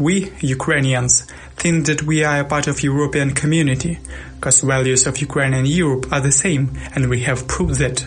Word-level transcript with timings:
We, 0.00 0.32
Ukrainians, 0.40 1.26
think 1.56 1.84
that 1.84 2.02
we 2.04 2.24
are 2.24 2.40
a 2.40 2.44
part 2.44 2.66
of 2.66 2.82
European 2.82 3.32
community, 3.34 3.98
because 4.36 4.62
values 4.62 5.06
of 5.06 5.18
Ukraine 5.18 5.52
and 5.52 5.68
Europe 5.68 6.10
are 6.10 6.22
the 6.22 6.32
same, 6.32 6.72
and 6.94 7.10
we 7.10 7.20
have 7.24 7.46
proved 7.46 7.78
that. 7.80 8.06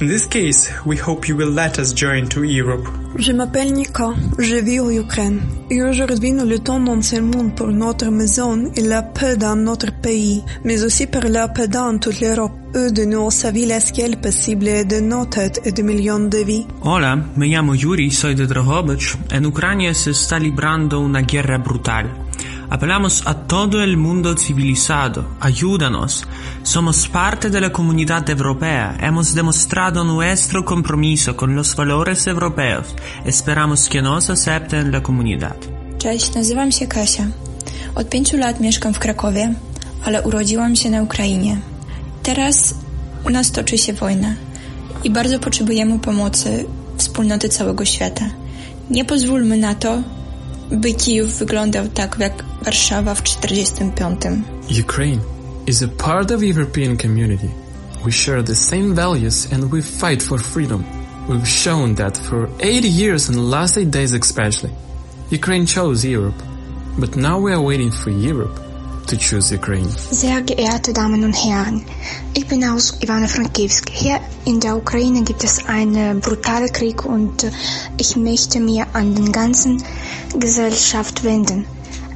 In 0.00 0.08
this 0.08 0.26
case, 0.26 0.70
we 0.86 0.96
hope 0.96 1.28
you 1.28 1.36
will 1.36 1.50
let 1.50 1.78
us 1.78 1.92
join 1.92 2.26
to 2.28 2.42
Europe. 2.42 2.88
Je 3.18 3.32
m'appelle 3.32 3.70
Nika, 3.70 4.14
je 4.38 4.56
vis 4.56 4.80
en 4.80 4.88
Ukraine. 4.88 5.40
Et 5.68 5.82
aujourd'hui, 5.82 6.32
nous 6.32 6.46
luttons 6.46 6.80
dans 6.80 7.02
ce 7.02 7.20
monde 7.20 7.54
pour 7.54 7.66
notre 7.66 8.06
maison 8.06 8.72
et 8.74 8.80
la 8.80 9.02
paix 9.02 9.36
dans 9.36 9.56
notre 9.56 9.92
pays, 9.92 10.42
mais 10.64 10.82
aussi 10.84 11.06
pour 11.06 11.24
la 11.24 11.48
paix 11.48 11.68
dans 11.68 11.98
toute 11.98 12.18
l'Europe. 12.22 12.52
Eux 12.74 12.90
de 12.90 13.04
nous 13.04 13.30
savent 13.30 13.66
la 13.66 13.78
scale 13.78 14.18
possible 14.18 14.86
de 14.86 15.00
nos 15.00 15.26
têtes 15.26 15.60
et 15.66 15.72
de 15.72 15.82
millions 15.82 16.30
de 16.30 16.38
vies. 16.38 16.66
Hola, 16.80 17.16
me 17.36 17.48
llamo 17.48 17.74
Yuri, 17.74 18.10
soy 18.10 18.34
de 18.34 18.46
Drohobych. 18.46 19.18
En 19.34 19.44
Ucrania 19.44 19.92
se 19.92 20.12
está 20.12 20.38
librando 20.38 21.00
una 21.00 21.20
guerra 21.20 21.58
brutal. 21.58 22.06
Apelamos 22.70 23.22
a 23.26 23.34
todo 23.34 23.82
el 23.82 23.96
mundo 23.96 24.36
civilizado, 24.36 25.24
ayúdanos. 25.40 26.24
Somos 26.62 27.08
parte 27.08 27.50
de 27.50 27.60
la 27.60 27.70
comunidad 27.70 28.30
europea, 28.30 28.96
hemos 29.00 29.34
demostrado 29.34 30.04
nuestro 30.04 30.64
compromiso 30.64 31.36
con 31.36 31.56
los 31.56 31.74
valores 31.74 32.28
europeos. 32.28 32.94
Esperamos 33.24 33.88
que 33.88 34.00
nos 34.00 34.30
acepten 34.30 34.86
en 34.86 34.92
la 34.92 35.02
comunidad. 35.02 35.56
Cześć, 35.98 36.34
nazywam 36.34 36.72
się 36.72 36.86
Kasia. 36.86 37.26
Od 37.94 38.08
pięciu 38.08 38.36
lat 38.36 38.60
mieszkam 38.60 38.94
w 38.94 38.98
Krakowie, 38.98 39.54
ale 40.04 40.22
urodziłam 40.22 40.76
się 40.76 40.90
na 40.90 41.02
Ukrainie. 41.02 41.60
Teraz 42.22 42.74
u 43.24 43.30
nas 43.30 43.50
toczy 43.50 43.78
się 43.78 43.92
wojna 43.92 44.34
i 45.04 45.10
bardzo 45.10 45.38
potrzebujemy 45.38 45.98
pomocy 45.98 46.64
wspólnoty 46.96 47.48
całego 47.48 47.84
świata. 47.84 48.24
Nie 48.90 49.04
pozwólmy 49.04 49.56
na 49.56 49.74
to, 49.74 50.02
by 50.70 50.94
Kijów 50.94 51.38
wyglądał 51.38 51.88
tak 51.88 52.16
jak 52.18 52.44
Warszawa 52.64 53.14
w 53.14 53.22
45. 53.22 54.20
Ukraine 54.80 55.20
is 55.66 55.82
a 55.82 55.88
part 55.88 56.30
of 56.30 56.42
European 56.42 56.96
community. 56.96 57.48
We 58.04 58.12
share 58.12 58.42
the 58.42 58.54
same 58.54 58.94
values 58.94 59.52
and 59.52 59.72
we 59.72 59.82
fight 59.82 60.22
for 60.22 60.40
freedom. 60.40 60.84
We've 61.28 61.48
shown 61.48 61.94
that 61.94 62.18
for 62.18 62.48
80 62.60 62.88
years 62.88 63.28
and 63.28 63.36
the 63.36 63.56
last 63.56 63.78
8 63.78 63.90
days 63.90 64.12
especially. 64.12 64.72
Ukraine 65.30 65.66
chose 65.66 66.04
Europe, 66.04 66.42
but 66.98 67.16
now 67.16 67.38
we 67.38 67.52
are 67.52 67.60
waiting 67.60 67.92
for 67.92 68.10
Europe 68.10 68.58
to 69.06 69.16
choose 69.16 69.54
Ukraine. 69.54 69.88
Sehr 70.10 70.42
geehrte 70.42 70.92
Damen 70.92 71.24
und 71.24 71.34
Herren, 71.34 71.84
ich 72.34 72.46
bin 72.46 72.64
aus 72.64 72.94
Ivano-Frankivsk. 73.00 73.90
Hier 73.90 74.20
in 74.44 74.60
der 74.60 74.76
Ukraine 74.76 75.22
gibt 75.22 75.44
es 75.44 75.64
einen 75.66 76.20
brutalen 76.20 76.72
Krieg 76.72 77.04
und 77.04 77.44
äh, 77.44 77.50
ich 77.98 78.16
möchte 78.16 78.60
mir 78.60 78.86
an 78.92 79.14
den 79.14 79.30
ganzen 79.32 79.82
Gesellschaft 80.38 81.24
wenden. 81.24 81.66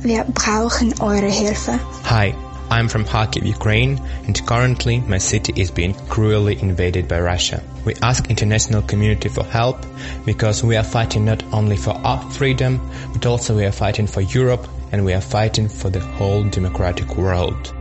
Wir 0.03 0.25
brauchen 0.25 0.93
eure 1.01 1.29
Hilfe. 1.29 1.79
Hi, 2.05 2.35
I'm 2.71 2.89
from 2.89 3.05
Kharkiv, 3.05 3.45
Ukraine, 3.45 4.01
and 4.27 4.47
currently 4.47 5.01
my 5.09 5.19
city 5.19 5.53
is 5.61 5.71
being 5.71 5.95
cruelly 6.09 6.59
invaded 6.61 7.09
by 7.09 7.21
Russia. 7.21 7.63
We 7.85 7.95
ask 8.03 8.31
international 8.31 8.83
community 8.83 9.29
for 9.29 9.45
help 9.45 9.77
because 10.25 10.65
we 10.65 10.77
are 10.77 10.85
fighting 10.85 11.25
not 11.25 11.43
only 11.53 11.77
for 11.77 11.95
our 12.05 12.21
freedom, 12.31 12.81
but 13.13 13.27
also 13.27 13.55
we 13.55 13.65
are 13.65 13.73
fighting 13.73 14.07
for 14.07 14.23
Europe 14.23 14.67
and 14.93 15.05
we 15.05 15.13
are 15.13 15.21
fighting 15.21 15.69
for 15.69 15.91
the 15.91 16.01
whole 16.01 16.45
democratic 16.45 17.17
world. 17.17 17.73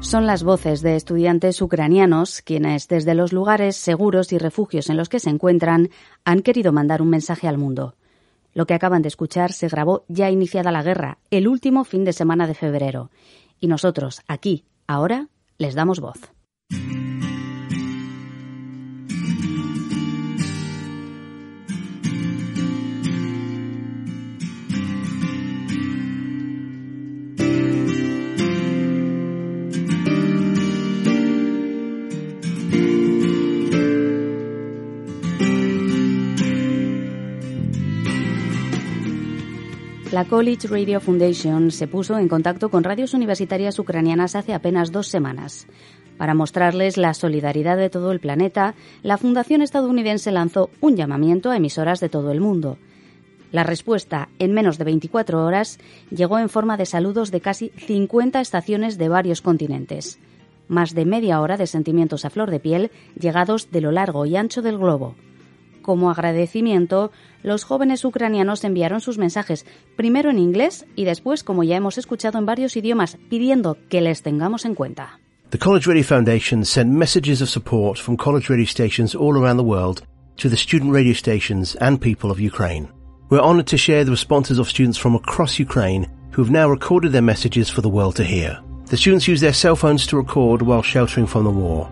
Son 0.00 0.26
las 0.26 0.42
voces 0.42 0.80
de 0.80 0.96
estudiantes 0.96 1.60
ucranianos 1.60 2.40
quienes, 2.40 2.88
desde 2.88 3.14
los 3.14 3.32
lugares 3.32 3.76
seguros 3.76 4.32
y 4.32 4.38
refugios 4.38 4.88
en 4.88 4.96
los 4.96 5.10
que 5.10 5.20
se 5.20 5.28
encuentran, 5.28 5.90
han 6.24 6.40
querido 6.40 6.72
mandar 6.72 7.02
un 7.02 7.10
mensaje 7.10 7.46
al 7.46 7.58
mundo. 7.58 7.94
Lo 8.52 8.66
que 8.66 8.74
acaban 8.74 9.02
de 9.02 9.08
escuchar 9.08 9.52
se 9.52 9.68
grabó 9.68 10.04
ya 10.08 10.30
iniciada 10.30 10.72
la 10.72 10.82
guerra, 10.82 11.18
el 11.30 11.48
último 11.48 11.84
fin 11.84 12.04
de 12.04 12.12
semana 12.12 12.46
de 12.46 12.54
febrero. 12.54 13.10
Y 13.60 13.68
nosotros, 13.68 14.22
aquí, 14.26 14.64
ahora, 14.86 15.28
les 15.58 15.74
damos 15.74 16.00
voz. 16.00 16.18
La 40.20 40.26
College 40.26 40.68
Radio 40.68 41.00
Foundation 41.00 41.70
se 41.70 41.88
puso 41.88 42.18
en 42.18 42.28
contacto 42.28 42.68
con 42.68 42.84
radios 42.84 43.14
universitarias 43.14 43.78
ucranianas 43.78 44.36
hace 44.36 44.52
apenas 44.52 44.92
dos 44.92 45.08
semanas. 45.08 45.66
Para 46.18 46.34
mostrarles 46.34 46.98
la 46.98 47.14
solidaridad 47.14 47.78
de 47.78 47.88
todo 47.88 48.12
el 48.12 48.20
planeta, 48.20 48.74
la 49.02 49.16
Fundación 49.16 49.62
estadounidense 49.62 50.30
lanzó 50.30 50.68
un 50.82 50.94
llamamiento 50.94 51.50
a 51.50 51.56
emisoras 51.56 52.00
de 52.00 52.10
todo 52.10 52.32
el 52.32 52.40
mundo. 52.42 52.76
La 53.50 53.64
respuesta, 53.64 54.28
en 54.38 54.52
menos 54.52 54.76
de 54.76 54.84
24 54.84 55.42
horas, 55.42 55.78
llegó 56.10 56.38
en 56.38 56.50
forma 56.50 56.76
de 56.76 56.84
saludos 56.84 57.30
de 57.30 57.40
casi 57.40 57.70
50 57.78 58.42
estaciones 58.42 58.98
de 58.98 59.08
varios 59.08 59.40
continentes. 59.40 60.18
Más 60.68 60.94
de 60.94 61.06
media 61.06 61.40
hora 61.40 61.56
de 61.56 61.66
sentimientos 61.66 62.26
a 62.26 62.30
flor 62.30 62.50
de 62.50 62.60
piel 62.60 62.90
llegados 63.18 63.70
de 63.70 63.80
lo 63.80 63.90
largo 63.90 64.26
y 64.26 64.36
ancho 64.36 64.60
del 64.60 64.76
globo. 64.76 65.14
Como 65.82 66.10
agradecimiento, 66.10 67.10
los 67.42 67.64
jóvenes 67.64 68.04
ucranianos 68.04 68.64
enviaron 68.64 69.00
sus 69.00 69.18
mensajes, 69.18 69.66
primero 69.96 70.30
en 70.30 70.38
inglés 70.38 70.86
y 70.96 71.04
después, 71.04 71.42
como 71.42 71.64
ya 71.64 71.76
hemos 71.76 71.98
escuchado, 71.98 72.38
en 72.38 72.46
varios 72.46 72.76
idiomas, 72.76 73.18
pidiendo 73.28 73.76
que 73.88 74.00
les 74.00 74.22
tengamos 74.22 74.64
en 74.64 74.74
cuenta. 74.74 75.18
The 75.50 75.58
College 75.58 75.88
Radio 75.88 76.04
Foundation 76.04 76.64
sent 76.64 76.92
messages 76.92 77.42
of 77.42 77.48
support 77.48 77.98
from 77.98 78.16
college 78.16 78.48
radio 78.48 78.66
stations 78.66 79.16
all 79.16 79.36
around 79.36 79.56
the 79.56 79.64
world 79.64 80.02
to 80.36 80.48
the 80.48 80.56
student 80.56 80.92
radio 80.92 81.12
stations 81.12 81.76
and 81.80 82.00
people 82.00 82.30
of 82.30 82.38
Ukraine. 82.38 82.88
We're 83.30 83.40
honored 83.40 83.66
to 83.68 83.76
share 83.76 84.04
the 84.04 84.12
responses 84.12 84.58
of 84.58 84.68
students 84.68 84.98
from 84.98 85.14
across 85.14 85.58
Ukraine 85.58 86.08
who 86.32 86.42
have 86.42 86.52
now 86.52 86.68
recorded 86.68 87.12
their 87.12 87.22
messages 87.22 87.68
for 87.68 87.80
the 87.80 87.88
world 87.88 88.16
to 88.16 88.24
hear. 88.24 88.60
The 88.86 88.96
students 88.96 89.26
use 89.26 89.40
their 89.40 89.52
cell 89.52 89.76
phones 89.76 90.06
to 90.08 90.16
record 90.16 90.62
while 90.62 90.82
sheltering 90.82 91.26
from 91.26 91.44
the 91.44 91.50
war. 91.50 91.88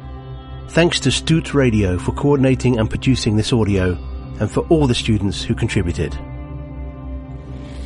Thanks 0.69 1.01
to 1.01 1.09
Stute 1.11 1.55
Radio 1.55 1.99
for 1.99 2.13
coordinating 2.13 2.79
and 2.79 2.91
producing 2.91 3.37
this 3.37 3.55
audio 3.55 3.97
and 4.39 4.51
for 4.51 4.61
all 4.69 4.87
the 4.87 4.95
students 4.95 5.43
who 5.43 5.55
contributed. 5.55 6.15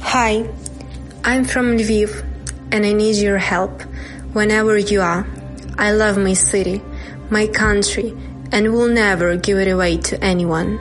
Hi, 0.00 0.50
I'm 1.22 1.44
from 1.44 1.78
Lviv 1.78 2.26
and 2.72 2.84
I 2.84 2.92
need 2.92 3.16
your 3.16 3.38
help 3.38 3.82
whenever 4.32 4.76
you 4.76 5.00
are. 5.00 5.24
I 5.78 5.92
love 5.92 6.18
my 6.18 6.32
city, 6.32 6.82
my 7.30 7.46
country, 7.46 8.16
and 8.50 8.72
will 8.72 8.88
never 8.88 9.36
give 9.36 9.58
it 9.58 9.68
away 9.68 9.98
to 9.98 10.22
anyone. 10.22 10.80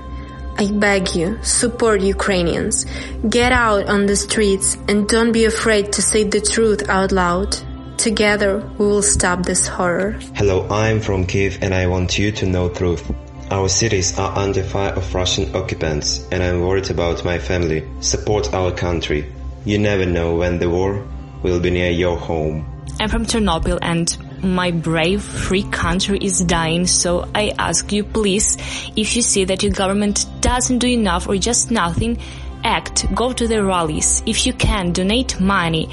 I 0.58 0.72
beg 0.72 1.16
you, 1.16 1.38
support 1.44 2.02
Ukrainians. 2.02 2.86
Get 3.30 3.52
out 3.52 3.86
on 3.86 4.08
the 4.08 4.16
streets 4.16 4.76
and 4.88 5.08
don't 5.08 5.32
be 5.32 5.46
afraid 5.46 5.94
to 5.94 6.02
say 6.02 6.24
the 6.24 6.42
truth 6.42 6.90
out 6.90 7.12
loud. 7.12 7.56
Together, 8.02 8.68
we 8.80 8.86
will 8.88 9.04
stop 9.04 9.44
this 9.44 9.68
horror. 9.68 10.18
Hello, 10.34 10.68
I'm 10.70 11.02
from 11.02 11.28
Kiev 11.28 11.60
and 11.62 11.72
I 11.72 11.86
want 11.86 12.18
you 12.18 12.32
to 12.32 12.48
know 12.48 12.68
truth. 12.68 13.08
Our 13.52 13.70
cities 13.70 14.18
are 14.18 14.36
under 14.36 14.64
fire 14.64 14.94
of 14.94 15.14
Russian 15.14 15.56
occupants 15.56 16.28
and 16.32 16.42
I'm 16.42 16.62
worried 16.62 16.90
about 16.90 17.24
my 17.24 17.38
family. 17.38 17.88
Support 18.00 18.56
our 18.56 18.72
country. 18.72 19.32
You 19.66 19.78
never 19.78 20.08
know 20.08 20.36
when 20.38 20.58
the 20.58 20.68
war 20.68 21.08
will 21.44 21.60
be 21.60 21.70
near 21.70 21.92
your 21.92 22.18
home. 22.18 22.66
I'm 23.00 23.08
from 23.08 23.28
Chernobyl 23.28 23.78
and 23.84 24.18
my 24.44 24.72
brave 24.72 25.22
free 25.22 25.70
country 25.70 26.18
is 26.24 26.40
dying 26.40 26.88
so 26.88 27.30
I 27.36 27.54
ask 27.60 27.92
you 27.92 28.04
please 28.04 28.58
if 28.96 29.16
you 29.16 29.22
see 29.22 29.44
that 29.46 29.62
your 29.62 29.74
government 29.74 30.26
doesn't 30.40 30.80
do 30.80 30.88
enough 30.88 31.28
or 31.30 31.38
just 31.38 31.70
nothing 31.70 32.18
act, 32.64 33.14
go 33.14 33.34
to 33.34 33.48
the 33.48 33.64
rallies. 33.64 34.24
If 34.26 34.46
you 34.46 34.54
can, 34.54 34.92
donate 34.92 35.40
money, 35.40 35.90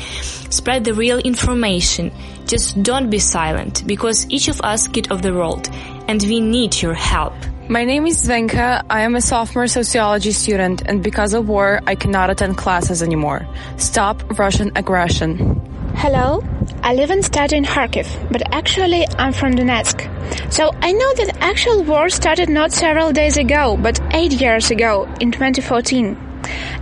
spread 0.51 0.85
the 0.85 0.95
real 0.95 1.19
information. 1.19 2.13
Just 2.47 2.83
don't 2.83 3.11
be 3.11 3.19
silent 3.19 3.87
because 3.87 4.27
each 4.31 4.49
of 4.49 4.61
us 4.63 4.89
kid 4.89 5.11
of 5.11 5.23
the 5.23 5.33
world 5.33 5.69
and 6.09 6.23
we 6.23 6.41
need 6.41 6.81
your 6.81 6.95
help. 6.95 7.35
My 7.69 7.85
name 7.85 8.07
is 8.07 8.27
Svenka. 8.27 8.83
I 8.89 9.03
am 9.03 9.15
a 9.15 9.21
sophomore 9.21 9.67
sociology 9.67 10.33
student 10.33 10.83
and 10.87 11.03
because 11.03 11.35
of 11.35 11.49
war, 11.49 11.81
I 11.87 11.95
cannot 11.95 12.31
attend 12.31 12.57
classes 12.57 13.03
anymore. 13.03 13.47
Stop 13.77 14.39
Russian 14.39 14.73
aggression. 14.75 15.61
Hello, 15.95 16.45
I 16.83 16.95
live 16.95 17.11
and 17.11 17.25
study 17.25 17.57
in 17.57 17.65
Kharkiv, 17.65 18.07
but 18.31 18.55
actually 18.55 19.07
I'm 19.19 19.33
from 19.33 19.55
Donetsk. 19.55 20.53
So 20.53 20.71
I 20.81 20.93
know 20.93 21.15
that 21.15 21.39
actual 21.41 21.83
war 21.83 22.09
started 22.09 22.49
not 22.49 22.73
several 22.73 23.13
days 23.13 23.37
ago, 23.37 23.77
but 23.77 24.01
eight 24.13 24.33
years 24.33 24.71
ago, 24.71 25.13
in 25.21 25.33
2014. 25.33 26.28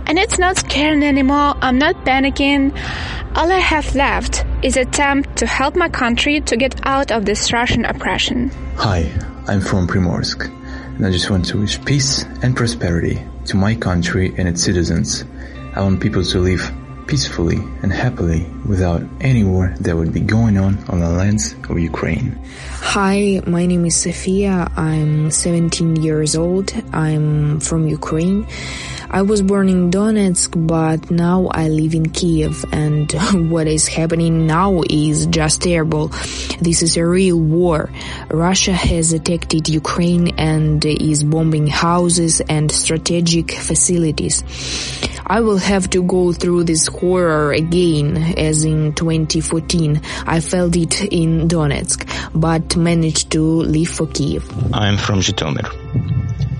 And 0.05 0.17
it's 0.17 0.39
not 0.39 0.57
scary 0.57 1.03
anymore, 1.05 1.55
I'm 1.61 1.77
not 1.77 1.95
panicking. 2.05 2.71
All 3.35 3.51
I 3.51 3.59
have 3.59 3.93
left 3.95 4.45
is 4.63 4.77
attempt 4.77 5.37
to 5.37 5.45
help 5.45 5.75
my 5.75 5.89
country 5.89 6.41
to 6.41 6.57
get 6.57 6.79
out 6.85 7.11
of 7.11 7.25
this 7.25 7.53
Russian 7.53 7.85
oppression. 7.85 8.49
Hi, 8.77 9.11
I'm 9.47 9.61
from 9.61 9.87
Primorsk, 9.87 10.47
and 10.95 11.05
I 11.05 11.11
just 11.11 11.29
want 11.29 11.45
to 11.45 11.59
wish 11.59 11.83
peace 11.85 12.23
and 12.41 12.55
prosperity 12.55 13.21
to 13.45 13.57
my 13.57 13.75
country 13.75 14.33
and 14.37 14.47
its 14.47 14.63
citizens. 14.63 15.23
I 15.75 15.81
want 15.81 15.99
people 16.01 16.23
to 16.23 16.39
live 16.39 16.71
peacefully 17.07 17.57
and 17.81 17.91
happily 17.91 18.45
without 18.67 19.01
any 19.21 19.43
war 19.43 19.73
that 19.79 19.95
would 19.95 20.13
be 20.13 20.19
going 20.19 20.57
on 20.57 20.77
on 20.89 20.99
the 20.99 21.09
lands 21.09 21.55
of 21.69 21.79
Ukraine. 21.79 22.37
Hi, 22.81 23.41
my 23.47 23.65
name 23.65 23.85
is 23.85 23.95
Sofia. 23.95 24.69
I'm 24.75 25.31
17 25.31 25.95
years 25.95 26.35
old. 26.35 26.73
I'm 26.93 27.59
from 27.59 27.87
Ukraine. 27.87 28.45
I 29.09 29.21
was 29.21 29.41
born 29.41 29.69
in 29.69 29.89
Donetsk, 29.89 30.67
but 30.67 31.09
now 31.09 31.47
I 31.47 31.69
live 31.69 31.95
in 31.95 32.09
Kiev 32.09 32.65
and 32.73 33.09
what 33.49 33.65
is 33.67 33.87
happening 33.87 34.45
now 34.47 34.83
is 34.89 35.27
just 35.27 35.61
terrible. 35.61 36.09
This 36.59 36.81
is 36.81 36.97
a 36.97 37.05
real 37.05 37.39
war. 37.39 37.89
Russia 38.29 38.73
has 38.73 39.13
attacked 39.13 39.53
Ukraine 39.69 40.37
and 40.37 40.83
is 40.85 41.23
bombing 41.23 41.67
houses 41.67 42.41
and 42.41 42.69
strategic 42.69 43.53
facilities. 43.53 44.43
I 45.29 45.41
will 45.41 45.57
have 45.57 45.89
to 45.89 46.03
go 46.03 46.31
through 46.31 46.63
this 46.63 46.87
horror 46.87 47.51
again 47.51 48.15
as 48.37 48.63
in 48.63 48.93
2014. 48.93 50.01
I 50.25 50.39
felt 50.39 50.77
it 50.77 51.01
in 51.01 51.49
Donetsk, 51.49 52.07
but 52.33 52.77
managed 52.77 53.31
to 53.31 53.41
leave 53.41 53.89
for 53.89 54.07
Kiev. 54.07 54.49
I'm 54.73 54.95
from 54.95 55.19
Zhytomyr. 55.19 55.67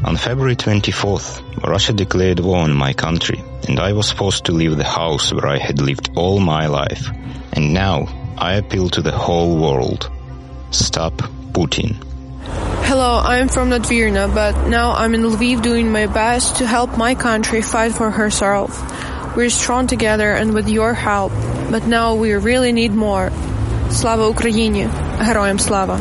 On 0.03 0.17
February 0.17 0.57
24th, 0.57 1.63
Russia 1.65 1.93
declared 1.93 2.41
war 2.41 2.59
on 2.59 2.73
my 2.73 2.91
country, 2.91 3.41
and 3.69 3.79
I 3.79 3.93
was 3.93 4.11
forced 4.11 4.45
to 4.45 4.51
leave 4.51 4.75
the 4.75 4.83
house 4.83 5.31
where 5.31 5.47
I 5.47 5.59
had 5.59 5.81
lived 5.81 6.11
all 6.15 6.41
my 6.41 6.67
life. 6.67 7.07
And 7.53 7.73
now, 7.73 8.07
I 8.37 8.55
appeal 8.55 8.89
to 8.89 9.01
the 9.01 9.11
whole 9.11 9.57
world. 9.61 10.11
Stop 10.71 11.13
Putin. 11.53 11.95
Hello, 12.84 13.20
I'm 13.24 13.48
from 13.48 13.70
Latvirna, 13.70 14.34
but 14.34 14.68
now 14.68 14.92
I'm 14.92 15.14
in 15.14 15.22
Lviv 15.22 15.62
doing 15.62 15.90
my 15.90 16.06
best 16.06 16.56
to 16.56 16.66
help 16.66 16.98
my 16.98 17.14
country 17.14 17.62
fight 17.62 17.92
for 17.92 18.10
herself. 18.10 18.70
We're 19.34 19.50
strong 19.50 19.86
together 19.86 20.32
and 20.32 20.52
with 20.52 20.68
your 20.68 20.92
help, 20.92 21.32
but 21.70 21.86
now 21.86 22.14
we 22.14 22.34
really 22.34 22.72
need 22.72 22.92
more. 22.92 23.30
Slava 23.90 24.28
Ukraini! 24.28 24.88
Героям 25.24 25.58
слава! 25.58 25.98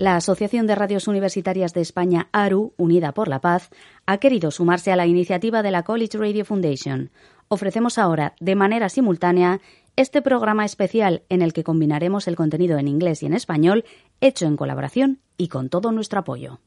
La 0.00 0.14
Asociación 0.14 0.68
de 0.68 0.76
Radios 0.76 1.08
Universitarias 1.08 1.74
de 1.74 1.80
España, 1.80 2.28
ARU, 2.30 2.72
Unida 2.76 3.12
por 3.12 3.26
la 3.26 3.40
Paz, 3.40 3.70
ha 4.06 4.18
querido 4.18 4.52
sumarse 4.52 4.92
a 4.92 4.96
la 4.96 5.06
iniciativa 5.06 5.60
de 5.60 5.72
la 5.72 5.82
College 5.82 6.18
Radio 6.18 6.44
Foundation. 6.44 7.10
Ofrecemos 7.48 7.98
ahora, 7.98 8.34
de 8.38 8.54
manera 8.54 8.90
simultánea, 8.90 9.60
este 9.95 10.23
programa 10.23 10.65
especial 10.65 11.23
en 11.29 11.41
el 11.41 11.53
que 11.53 11.63
combinaremos 11.63 12.27
el 12.27 12.35
contenido 12.35 12.77
en 12.79 12.87
inglés 12.87 13.21
y 13.21 13.27
en 13.27 13.33
español, 13.33 13.85
hecho 14.21 14.45
en 14.45 14.57
colaboración 14.57 15.19
y 15.37 15.49
con 15.49 15.69
todo 15.69 15.91
nuestro 15.91 16.19
apoyo. 16.19 16.59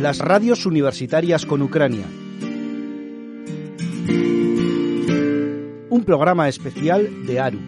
Las 0.00 0.18
radios 0.18 0.66
universitarias 0.66 1.44
con 1.44 1.62
Ucrania. 1.62 2.06
Un 5.90 6.04
programa 6.04 6.48
especial 6.48 7.26
de 7.26 7.40
ARU. 7.40 7.58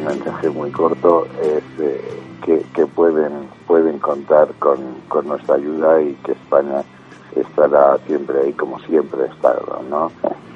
Un 0.00 0.06
mensaje 0.06 0.48
muy 0.48 0.70
corto, 0.70 1.26
es 1.42 1.62
eh, 1.78 2.00
que, 2.44 2.62
que, 2.74 2.86
pueden, 2.86 3.48
pueden 3.66 3.98
contar 3.98 4.48
con, 4.58 4.78
con, 5.08 5.28
nuestra 5.28 5.56
ayuda 5.56 6.00
y 6.00 6.14
que 6.24 6.32
España 6.32 6.82
estará 7.36 7.98
siempre 8.06 8.40
ahí 8.40 8.52
como 8.54 8.78
siempre 8.80 9.24
ha 9.24 9.26
estado, 9.26 9.82
¿no? 9.88 10.10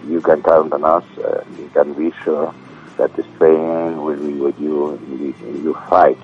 You 0.09 0.21
can 0.21 0.43
count 0.43 0.73
on 0.73 0.85
us, 0.85 1.05
uh, 1.19 1.43
you 1.59 1.69
can 1.73 1.95
be 1.95 2.13
sure 2.25 2.53
that 2.99 3.11
Spain 3.19 4.03
will 4.03 4.19
be 4.19 4.35
with 4.35 4.59
you 4.59 4.99
in, 5.09 5.65
your 5.65 5.77
fight 5.89 6.19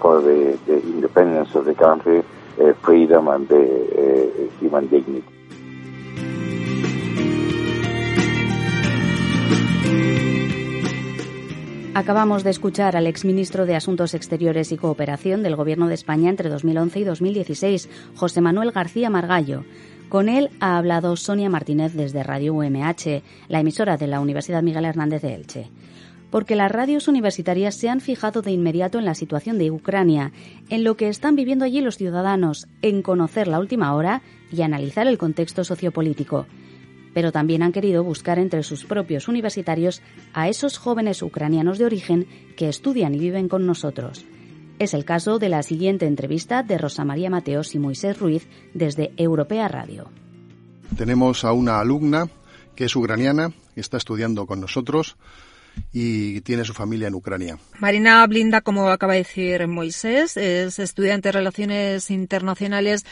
for 0.00 0.20
the, 0.20 0.56
the, 0.66 0.80
independence 0.80 1.54
of 1.56 1.64
the 1.64 1.74
country, 1.74 2.22
uh, 2.60 2.72
freedom 2.82 3.28
and 3.28 3.48
the 3.48 3.56
uh, 3.56 4.60
human 4.60 4.86
dignity. 4.88 5.33
Acabamos 11.96 12.42
de 12.42 12.50
escuchar 12.50 12.96
al 12.96 13.06
exministro 13.06 13.66
de 13.66 13.76
Asuntos 13.76 14.14
Exteriores 14.14 14.72
y 14.72 14.76
Cooperación 14.76 15.44
del 15.44 15.54
Gobierno 15.54 15.86
de 15.86 15.94
España 15.94 16.28
entre 16.28 16.48
2011 16.48 16.98
y 16.98 17.04
2016, 17.04 17.88
José 18.16 18.40
Manuel 18.40 18.72
García 18.72 19.10
Margallo. 19.10 19.64
Con 20.08 20.28
él 20.28 20.50
ha 20.58 20.76
hablado 20.76 21.14
Sonia 21.14 21.48
Martínez 21.48 21.92
desde 21.94 22.24
Radio 22.24 22.52
UMH, 22.54 23.22
la 23.46 23.60
emisora 23.60 23.96
de 23.96 24.08
la 24.08 24.18
Universidad 24.18 24.64
Miguel 24.64 24.86
Hernández 24.86 25.22
de 25.22 25.34
Elche 25.34 25.70
porque 26.30 26.56
las 26.56 26.72
radios 26.72 27.06
universitarias 27.06 27.76
se 27.76 27.88
han 27.88 28.00
fijado 28.00 28.42
de 28.42 28.50
inmediato 28.50 28.98
en 28.98 29.04
la 29.04 29.14
situación 29.14 29.56
de 29.56 29.70
Ucrania, 29.70 30.32
en 30.68 30.82
lo 30.82 30.96
que 30.96 31.08
están 31.08 31.36
viviendo 31.36 31.64
allí 31.64 31.80
los 31.80 31.96
ciudadanos, 31.96 32.66
en 32.82 33.02
conocer 33.02 33.46
la 33.46 33.60
última 33.60 33.94
hora 33.94 34.20
y 34.50 34.62
analizar 34.62 35.06
el 35.06 35.16
contexto 35.16 35.62
sociopolítico. 35.62 36.46
Pero 37.14 37.32
también 37.32 37.62
han 37.62 37.72
querido 37.72 38.04
buscar 38.04 38.38
entre 38.38 38.62
sus 38.62 38.84
propios 38.84 39.28
universitarios 39.28 40.02
a 40.32 40.48
esos 40.48 40.76
jóvenes 40.78 41.22
ucranianos 41.22 41.78
de 41.78 41.86
origen 41.86 42.26
que 42.56 42.68
estudian 42.68 43.14
y 43.14 43.18
viven 43.18 43.48
con 43.48 43.66
nosotros. 43.66 44.26
Es 44.78 44.92
el 44.92 45.04
caso 45.04 45.38
de 45.38 45.48
la 45.48 45.62
siguiente 45.62 46.06
entrevista 46.06 46.62
de 46.62 46.76
Rosa 46.76 47.04
María 47.04 47.30
Mateos 47.30 47.74
y 47.74 47.78
Moisés 47.78 48.18
Ruiz 48.18 48.48
desde 48.74 49.12
Europea 49.16 49.68
Radio. 49.68 50.10
Tenemos 50.96 51.44
a 51.44 51.52
una 51.52 51.80
alumna 51.80 52.28
que 52.74 52.86
es 52.86 52.96
ucraniana, 52.96 53.52
que 53.74 53.80
está 53.80 53.96
estudiando 53.96 54.46
con 54.46 54.60
nosotros 54.60 55.16
y 55.92 56.40
tiene 56.40 56.64
su 56.64 56.74
familia 56.74 57.08
en 57.08 57.14
Ucrania. 57.14 57.58
Marina 57.78 58.26
Blinda, 58.26 58.60
como 58.60 58.88
acaba 58.88 59.12
de 59.12 59.20
decir 59.20 59.66
Moisés, 59.68 60.36
es 60.36 60.78
estudiante 60.78 61.28
de 61.28 61.32
Relaciones 61.32 62.10
Internacionales 62.10 63.04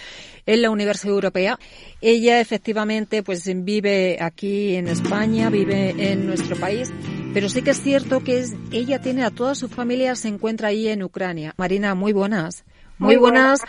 en 0.46 0.62
la 0.62 0.70
Universidad 0.70 1.14
Europea. 1.14 1.58
Ella 2.00 2.40
efectivamente 2.40 3.22
pues 3.22 3.48
vive 3.64 4.18
aquí 4.20 4.74
en 4.74 4.88
España, 4.88 5.48
vive 5.50 6.12
en 6.12 6.26
nuestro 6.26 6.56
país, 6.56 6.92
pero 7.32 7.48
sí 7.48 7.62
que 7.62 7.70
es 7.70 7.80
cierto 7.80 8.24
que 8.24 8.40
es, 8.40 8.54
ella 8.72 9.00
tiene 9.00 9.24
a 9.24 9.30
toda 9.30 9.54
su 9.54 9.68
familia, 9.68 10.16
se 10.16 10.28
encuentra 10.28 10.68
ahí 10.68 10.88
en 10.88 11.02
Ucrania. 11.02 11.54
Marina, 11.56 11.94
muy 11.94 12.12
buenas. 12.12 12.64
Muy, 12.98 13.16
buenas 13.16 13.62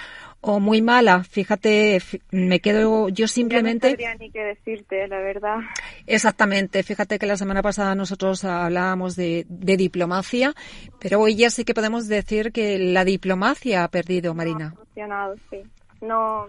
o 0.45 0.59
muy 0.59 0.81
mala. 0.81 1.23
Fíjate, 1.23 1.99
me 2.31 2.59
quedo 2.59 3.07
yo 3.07 3.27
simplemente. 3.27 3.87
no 3.87 3.91
sabría 3.91 4.15
ni 4.15 4.29
qué 4.29 4.43
decirte, 4.43 5.07
la 5.07 5.19
verdad. 5.19 5.59
Exactamente. 6.05 6.83
Fíjate 6.83 7.17
que 7.17 7.25
la 7.25 7.37
semana 7.37 7.61
pasada 7.61 7.95
nosotros 7.95 8.43
hablábamos 8.43 9.15
de, 9.15 9.45
de, 9.47 9.77
diplomacia, 9.77 10.53
pero 10.99 11.21
hoy 11.21 11.37
ya 11.37 11.49
sí 11.49 11.63
que 11.63 11.73
podemos 11.73 12.09
decir 12.09 12.51
que 12.51 12.77
la 12.77 13.05
diplomacia 13.05 13.85
ha 13.85 13.87
perdido, 13.87 14.33
Marina. 14.33 14.73
No 14.75 14.81
ha 14.81 14.85
funcionado, 14.85 15.35
sí. 15.49 15.63
No, 16.01 16.47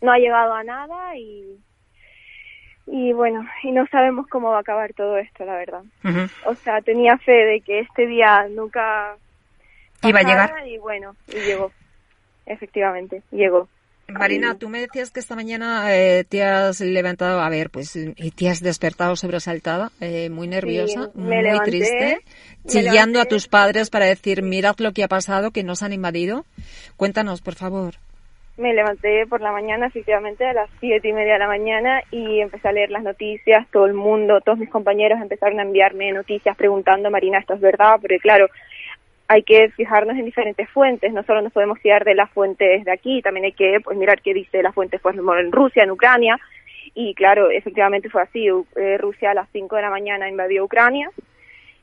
no 0.00 0.12
ha 0.12 0.18
llegado 0.18 0.54
a 0.54 0.62
nada 0.62 1.16
y. 1.16 1.58
Y 2.88 3.12
bueno, 3.12 3.44
y 3.64 3.72
no 3.72 3.84
sabemos 3.88 4.28
cómo 4.28 4.50
va 4.50 4.58
a 4.58 4.60
acabar 4.60 4.92
todo 4.94 5.18
esto, 5.18 5.44
la 5.44 5.56
verdad. 5.56 5.82
O 6.44 6.54
sea, 6.54 6.80
tenía 6.82 7.18
fe 7.18 7.32
de 7.32 7.60
que 7.60 7.80
este 7.80 8.06
día 8.06 8.46
nunca 8.48 9.16
iba 10.04 10.20
a 10.20 10.22
llegar. 10.22 10.68
Y 10.68 10.78
bueno, 10.78 11.16
y 11.26 11.40
llegó 11.40 11.72
efectivamente, 12.46 13.22
llegó. 13.30 13.68
Marina, 14.08 14.56
tú 14.56 14.68
me 14.68 14.80
decías 14.80 15.10
que 15.10 15.18
esta 15.18 15.34
mañana 15.34 15.92
eh, 15.92 16.24
te 16.24 16.44
has 16.44 16.80
levantado, 16.80 17.40
a 17.40 17.48
ver, 17.48 17.70
pues, 17.70 17.96
y 17.96 18.30
te 18.30 18.48
has 18.48 18.62
despertado 18.62 19.16
sobresaltada, 19.16 19.90
eh, 20.00 20.30
muy 20.30 20.46
nerviosa, 20.46 21.10
muy 21.14 21.58
triste, 21.64 22.20
chillando 22.66 23.20
a 23.20 23.24
tus 23.24 23.48
padres 23.48 23.90
para 23.90 24.06
decir, 24.06 24.42
mirad 24.42 24.76
lo 24.78 24.92
que 24.92 25.02
ha 25.02 25.08
pasado, 25.08 25.50
que 25.50 25.64
nos 25.64 25.82
han 25.82 25.92
invadido. 25.92 26.44
Cuéntanos, 26.96 27.42
por 27.42 27.56
favor. 27.56 27.94
Me 28.56 28.72
levanté 28.72 29.26
por 29.26 29.42
la 29.42 29.52
mañana, 29.52 29.88
efectivamente, 29.88 30.46
a 30.46 30.54
las 30.54 30.70
siete 30.80 31.08
y 31.08 31.12
media 31.12 31.34
de 31.34 31.38
la 31.40 31.48
mañana 31.48 32.00
y 32.10 32.40
empecé 32.40 32.68
a 32.68 32.72
leer 32.72 32.90
las 32.90 33.02
noticias. 33.02 33.66
Todo 33.70 33.84
el 33.84 33.92
mundo, 33.92 34.40
todos 34.40 34.58
mis 34.58 34.70
compañeros 34.70 35.20
empezaron 35.20 35.58
a 35.58 35.62
enviarme 35.62 36.10
noticias 36.12 36.56
preguntando, 36.56 37.10
Marina, 37.10 37.38
¿esto 37.38 37.52
es 37.52 37.60
verdad? 37.60 37.96
Porque 38.00 38.18
claro, 38.18 38.46
hay 39.28 39.42
que 39.42 39.70
fijarnos 39.70 40.16
en 40.16 40.24
diferentes 40.24 40.68
fuentes, 40.70 41.12
no 41.12 41.22
solo 41.24 41.42
nos 41.42 41.52
podemos 41.52 41.78
fiar 41.80 42.04
de 42.04 42.14
las 42.14 42.30
fuentes 42.30 42.84
de 42.84 42.92
aquí, 42.92 43.22
también 43.22 43.46
hay 43.46 43.52
que 43.52 43.80
pues 43.82 43.96
mirar 43.96 44.22
qué 44.22 44.32
dice 44.32 44.62
las 44.62 44.74
fuentes 44.74 45.00
pues, 45.00 45.16
en 45.16 45.52
Rusia, 45.52 45.82
en 45.82 45.90
Ucrania, 45.90 46.38
y 46.94 47.14
claro, 47.14 47.50
efectivamente 47.50 48.08
fue 48.08 48.22
así, 48.22 48.46
eh, 48.76 48.98
Rusia 48.98 49.32
a 49.32 49.34
las 49.34 49.48
5 49.52 49.74
de 49.76 49.82
la 49.82 49.90
mañana 49.90 50.28
invadió 50.28 50.64
Ucrania, 50.64 51.10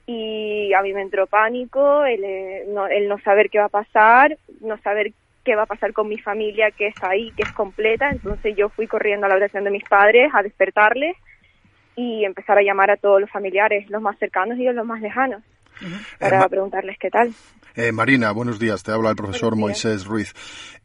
y 0.05 0.73
a 0.73 0.81
mí 0.81 0.93
me 0.93 1.01
entró 1.01 1.27
pánico, 1.27 2.05
el, 2.05 2.23
eh, 2.23 2.63
no, 2.67 2.87
el 2.87 3.07
no 3.07 3.19
saber 3.19 3.49
qué 3.49 3.59
va 3.59 3.65
a 3.65 3.69
pasar, 3.69 4.37
no 4.61 4.77
saber 4.77 5.11
qué 5.43 5.55
va 5.55 5.63
a 5.63 5.67
pasar 5.67 5.91
con 5.91 6.07
mi 6.07 6.17
familia 6.17 6.71
que 6.71 6.87
está 6.87 7.09
ahí, 7.09 7.31
que 7.31 7.43
es 7.43 7.51
completa, 7.51 8.09
entonces 8.09 8.55
yo 8.55 8.69
fui 8.69 8.87
corriendo 8.87 9.25
a 9.25 9.29
la 9.29 9.35
habitación 9.35 9.65
de 9.65 9.71
mis 9.71 9.83
padres 9.83 10.31
a 10.33 10.43
despertarles 10.43 11.17
y 11.97 12.23
empezar 12.23 12.57
a 12.57 12.63
llamar 12.63 12.89
a 12.89 12.97
todos 12.97 13.19
los 13.19 13.29
familiares, 13.29 13.89
los 13.89 14.01
más 14.01 14.17
cercanos 14.17 14.57
y 14.57 14.63
los 14.63 14.85
más 14.85 15.01
lejanos 15.01 15.43
para 16.19 16.47
preguntarles 16.49 16.97
qué 16.99 17.09
tal. 17.09 17.33
Eh, 17.75 17.91
Marina, 17.91 18.31
buenos 18.31 18.59
días. 18.59 18.83
Te 18.83 18.91
habla 18.91 19.09
el 19.09 19.15
profesor 19.15 19.55
Moisés 19.55 20.05
Ruiz. 20.05 20.33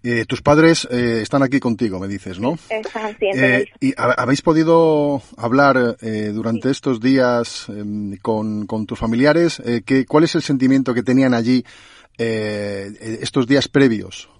Eh, 0.02 0.25
tus 0.26 0.42
padres 0.42 0.87
eh, 0.90 1.21
están 1.23 1.42
aquí 1.42 1.59
contigo, 1.59 1.99
me 1.99 2.07
dices, 2.07 2.38
¿no? 2.38 2.54
Están 2.71 3.16
eh, 3.21 3.66
¿Y 3.80 3.92
habéis 3.97 4.42
podido 4.42 5.21
hablar 5.37 5.97
eh, 6.00 6.30
durante 6.33 6.71
estos 6.71 7.00
días 7.00 7.68
em, 7.68 8.16
con, 8.23 8.66
con, 8.66 8.87
tus 8.87 8.99
familiares? 8.99 9.61
¿qué, 9.85 10.07
¿Cuál 10.07 10.25
es 10.25 10.35
el 10.37 10.42
sentimiento 10.42 10.95
que 10.95 11.02
tenían 11.02 11.35
allí 11.35 11.64
estos 12.16 13.47
días 13.47 13.68
previos? 13.68 14.30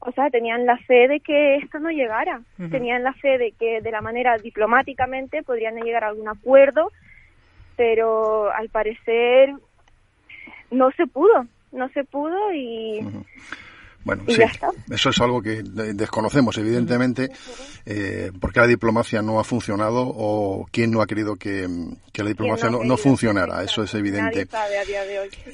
O 0.00 0.12
sea, 0.12 0.30
tenían 0.30 0.66
la 0.66 0.76
fe 0.78 1.08
de 1.08 1.20
que 1.20 1.56
esto 1.56 1.78
no 1.78 1.90
llegara. 1.90 2.42
Tenían 2.70 3.02
la 3.02 3.14
fe 3.14 3.38
de 3.38 3.52
que 3.52 3.80
de 3.80 3.90
la 3.90 4.00
manera 4.00 4.36
diplomáticamente 4.36 5.42
podrían 5.42 5.76
llegar 5.76 6.04
a 6.04 6.08
algún 6.08 6.28
acuerdo, 6.28 6.92
pero 7.76 8.52
al 8.52 8.68
parecer 8.68 9.54
no 10.70 10.90
se 10.92 11.06
pudo. 11.06 11.46
No 11.72 11.88
se 11.90 12.04
pudo 12.04 12.52
y. 12.52 13.00
Bueno, 14.04 14.22
sí, 14.28 14.42
eso 14.90 15.08
es 15.08 15.20
algo 15.22 15.40
que 15.40 15.62
desconocemos, 15.62 16.58
evidentemente, 16.58 17.30
eh, 17.86 18.30
porque 18.38 18.60
la 18.60 18.66
diplomacia 18.66 19.22
no 19.22 19.40
ha 19.40 19.44
funcionado 19.44 20.02
o 20.06 20.66
quién 20.70 20.90
no 20.90 21.00
ha 21.00 21.06
querido 21.06 21.36
que, 21.36 21.66
la 21.66 22.28
diplomacia 22.28 22.68
no, 22.68 22.96
funcionara. 22.98 23.62
Eso 23.62 23.82
es 23.82 23.94
evidente. 23.94 24.46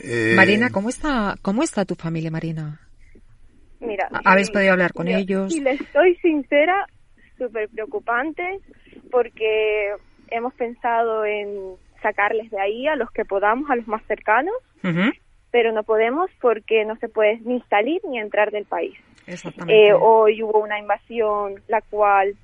Eh, 0.03 0.35
Marina, 0.35 0.71
¿cómo 0.71 0.89
está, 0.89 1.37
¿cómo 1.43 1.63
está 1.63 1.85
tu 1.85 1.95
familia, 1.95 2.33
Marina? 2.33 2.81
Mira, 3.79 4.09
¿habéis 4.25 4.51
podido 4.51 4.73
hablar 4.73 4.93
con 4.93 5.07
ellos? 5.07 5.53
Si 5.53 5.61
les 5.61 5.81
estoy 5.81 6.17
sincera, 6.17 6.87
súper 7.39 7.69
preocupante, 7.69 8.59
porque 9.13 9.93
hemos 10.29 10.53
pensado 10.55 11.25
en 11.25 11.77
sacarles 12.01 12.51
de 12.51 12.61
ahí 12.61 12.87
a 12.87 12.97
los 12.97 13.11
que 13.11 13.25
podamos, 13.25 13.71
a 13.71 13.77
los 13.77 13.87
más 13.87 14.03
cercanos 14.07 14.55
pero 15.51 15.73
no 15.73 15.83
podemos 15.83 16.31
porque 16.41 16.85
no 16.85 16.97
se 16.97 17.09
puede 17.09 17.39
ni 17.41 17.61
salir 17.63 18.01
ni 18.05 18.19
entrar 18.19 18.51
del 18.51 18.65
país. 18.65 18.97
Eh, 19.69 19.93
hoy 19.93 20.43
hubo 20.43 20.59
una 20.59 20.79
invasión 20.79 21.63
la 21.69 21.81
cual 21.83 22.35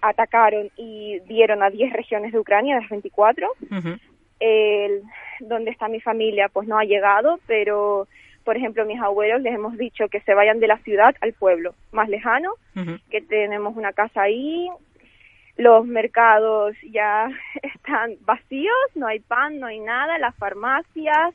atacaron 0.00 0.70
y 0.76 1.20
dieron 1.28 1.62
a 1.62 1.70
10 1.70 1.92
regiones 1.92 2.32
de 2.32 2.38
Ucrania, 2.38 2.80
las 2.80 2.88
24. 2.88 3.46
el, 4.40 5.02
donde 5.40 5.70
está 5.70 5.88
mi 5.88 6.00
familia 6.00 6.48
pues 6.52 6.66
no 6.66 6.78
ha 6.78 6.84
llegado, 6.84 7.38
pero 7.46 8.08
por 8.44 8.56
ejemplo 8.56 8.86
mis 8.86 9.00
abuelos 9.00 9.42
les 9.42 9.54
hemos 9.54 9.76
dicho 9.76 10.08
que 10.08 10.20
se 10.20 10.34
vayan 10.34 10.60
de 10.60 10.66
la 10.66 10.78
ciudad 10.78 11.14
al 11.20 11.34
pueblo 11.34 11.74
más 11.92 12.08
lejano, 12.08 12.54
que 13.10 13.20
tenemos 13.20 13.76
una 13.76 13.92
casa 13.92 14.22
ahí, 14.22 14.68
los 15.56 15.86
mercados 15.86 16.76
ya 16.90 17.28
están 17.62 18.16
vacíos, 18.22 18.76
no 18.94 19.06
hay 19.06 19.20
pan, 19.20 19.60
no 19.60 19.66
hay 19.66 19.80
nada, 19.80 20.18
las 20.18 20.34
farmacias, 20.36 21.34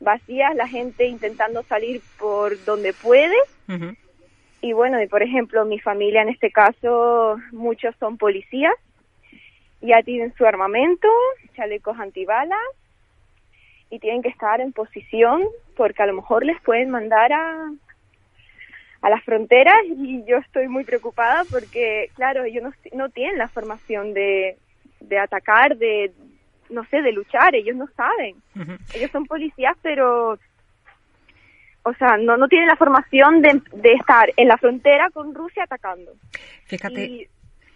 vacías, 0.00 0.54
la 0.54 0.66
gente 0.66 1.06
intentando 1.06 1.62
salir 1.64 2.00
por 2.18 2.62
donde 2.64 2.92
puede. 2.92 3.36
Y 4.62 4.72
bueno, 4.72 5.00
y 5.00 5.06
por 5.06 5.22
ejemplo, 5.22 5.64
mi 5.64 5.78
familia 5.78 6.22
en 6.22 6.28
este 6.28 6.50
caso, 6.50 7.38
muchos 7.52 7.94
son 7.96 8.18
policías, 8.18 8.74
ya 9.80 10.02
tienen 10.02 10.34
su 10.34 10.44
armamento, 10.44 11.08
chalecos 11.54 11.98
antibalas, 11.98 12.58
y 13.90 13.98
tienen 13.98 14.22
que 14.22 14.28
estar 14.28 14.60
en 14.60 14.72
posición 14.72 15.42
porque 15.76 16.02
a 16.02 16.06
lo 16.06 16.14
mejor 16.14 16.44
les 16.44 16.60
pueden 16.62 16.90
mandar 16.90 17.32
a, 17.32 17.70
a 19.02 19.08
las 19.08 19.24
fronteras 19.24 19.82
y 19.86 20.24
yo 20.26 20.36
estoy 20.38 20.68
muy 20.68 20.84
preocupada 20.84 21.44
porque, 21.50 22.10
claro, 22.14 22.44
ellos 22.44 22.62
no, 22.62 22.72
no 22.92 23.08
tienen 23.08 23.38
la 23.38 23.48
formación 23.48 24.12
de, 24.12 24.58
de 25.00 25.18
atacar, 25.18 25.76
de, 25.76 26.12
no 26.68 26.84
sé, 26.86 27.00
de 27.00 27.12
luchar, 27.12 27.54
ellos 27.54 27.76
no 27.76 27.88
saben. 27.96 28.36
Ellos 28.94 29.10
son 29.10 29.24
policías, 29.24 29.76
pero, 29.82 30.38
o 31.82 31.94
sea, 31.94 32.18
no, 32.18 32.36
no 32.36 32.48
tienen 32.48 32.68
la 32.68 32.76
formación 32.76 33.40
de, 33.40 33.62
de 33.72 33.92
estar 33.94 34.30
en 34.36 34.48
la 34.48 34.58
frontera 34.58 35.08
con 35.10 35.34
Rusia 35.34 35.64
atacando. 35.64 36.12
Fíjate. 36.66 37.04
Y 37.04 37.28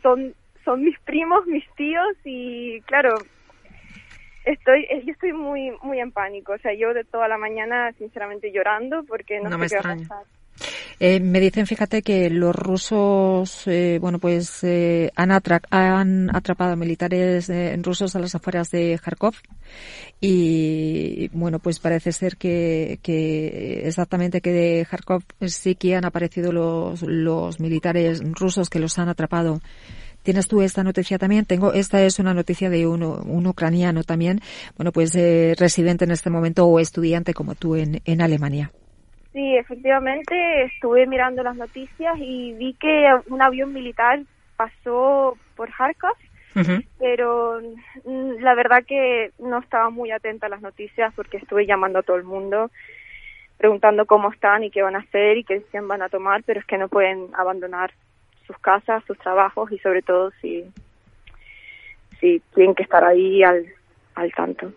son, 0.03 0.35
son 0.65 0.85
mis 0.85 0.99
primos, 1.01 1.47
mis 1.47 1.67
tíos 1.75 2.17
y, 2.25 2.83
claro, 2.83 3.15
estoy 4.45 4.87
yo 5.07 5.13
estoy 5.13 5.33
muy 5.33 5.73
muy 5.83 6.01
en 6.01 6.13
pánico 6.13 6.53
o 6.53 6.59
sea 6.59 6.75
yo 6.75 6.93
de 6.93 7.05
toda 7.05 7.29
la 7.29 7.39
mañana 7.39 7.93
sinceramente 7.93 8.53
llorando 8.53 9.03
porque 9.05 9.41
no, 9.41 9.49
sé 9.49 9.77
qué 9.77 9.89
va 9.89 9.93
a 9.95 9.97
pasar 9.97 10.27
eh, 11.01 11.21
me 11.21 11.41
dicen, 11.41 11.67
fíjate, 11.67 12.03
que 12.03 12.31
los 12.31 12.55
rusos, 12.55 13.67
eh, 13.67 13.99
bueno, 14.01 14.19
pues 14.19 14.63
eh, 14.63 15.11
han, 15.17 15.31
han 15.71 16.35
atrapado 16.35 16.77
militares 16.77 17.51
rusos 17.83 18.15
a 18.17 18.19
las 18.19 18.35
afueras 18.35 18.71
de 18.71 18.99
Kharkov 19.03 19.35
y, 20.21 21.29
bueno, 21.33 21.59
pues 21.59 21.79
parece 21.79 22.13
ser 22.13 22.37
que, 22.37 22.99
que 23.03 23.87
exactamente 23.87 24.41
que 24.41 24.53
de 24.53 24.87
Kharkov 24.89 25.23
sí 25.47 25.75
que 25.75 25.97
han 25.97 26.05
aparecido 26.05 26.53
los, 26.53 27.03
los 27.03 27.61
militares 27.61 28.23
rusos 28.33 28.71
que 28.71 28.79
los 28.79 28.99
han 28.99 29.09
atrapado. 29.09 29.61
¿Tienes 30.23 30.49
tú 30.49 30.63
esta 30.63 30.83
noticia 30.83 31.19
también? 31.19 31.45
Tengo, 31.45 31.75
esta 31.75 32.03
es 32.03 32.19
una 32.19 32.33
noticia 32.33 32.71
de 32.71 32.87
un, 32.87 33.03
un 33.03 33.47
ucraniano 33.47 34.05
también, 34.05 34.41
bueno, 34.77 34.91
pues 34.91 35.13
residente 35.59 36.05
en 36.05 36.13
este 36.13 36.31
momento 36.31 36.65
o 36.67 36.81
estudiante 36.81 37.35
como 37.35 37.55
tú 37.55 37.77
en, 37.77 38.01
en 38.07 38.23
Alemania. 38.23 38.73
Sí, 39.35 39.57
efectivamente 39.57 40.63
estuve 40.63 41.09
mirando 41.09 41.43
las 41.43 41.57
noticias 41.57 42.15
y 42.19 42.53
vi 42.53 42.75
que 42.75 43.13
un 43.27 43.43
avión 43.43 43.73
militar 43.73 44.21
pasó 44.57 45.37
por 45.57 45.71
Kharkov, 45.73 46.15
pero 47.01 47.61
mm, 48.05 48.39
la 48.39 48.55
verdad 48.55 48.85
que 48.87 49.33
no 49.41 49.59
estaba 49.59 49.91
muy 49.91 50.13
atenta 50.13 50.47
a 50.47 50.51
las 50.51 50.63
noticias 50.63 51.13
porque 51.17 51.39
estuve 51.39 51.67
llamando 51.67 51.99
a 51.99 52.03
todo 52.05 52.17
el 52.17 52.23
mundo 52.23 52.71
preguntando 53.59 54.07
cómo 54.07 54.31
están 54.31 54.63
y 54.63 54.71
qué 54.71 54.83
van 54.83 54.95
a 54.95 55.01
hacer 55.01 55.37
y 55.37 55.43
qué 55.43 55.55
decisión 55.55 55.89
van 55.89 56.03
a 56.03 56.09
tomar, 56.09 56.45
pero 56.45 56.61
es 56.61 56.67
que 56.67 56.79
no 56.79 56.89
pueden 56.89 57.31
abandonar 57.35 57.93
sus 58.47 58.57
casas, 58.59 59.03
sus 59.05 59.19
trabajos 59.19 59.73
y 59.73 59.79
sobre 59.79 60.03
todo 60.03 60.31
si, 60.41 60.65
si 62.21 62.41
tienen 62.55 62.77
que 62.77 62.85
estar 62.85 63.03
ahí 63.03 63.43
al, 63.43 63.67
al 64.15 64.33
tanto. 64.33 64.73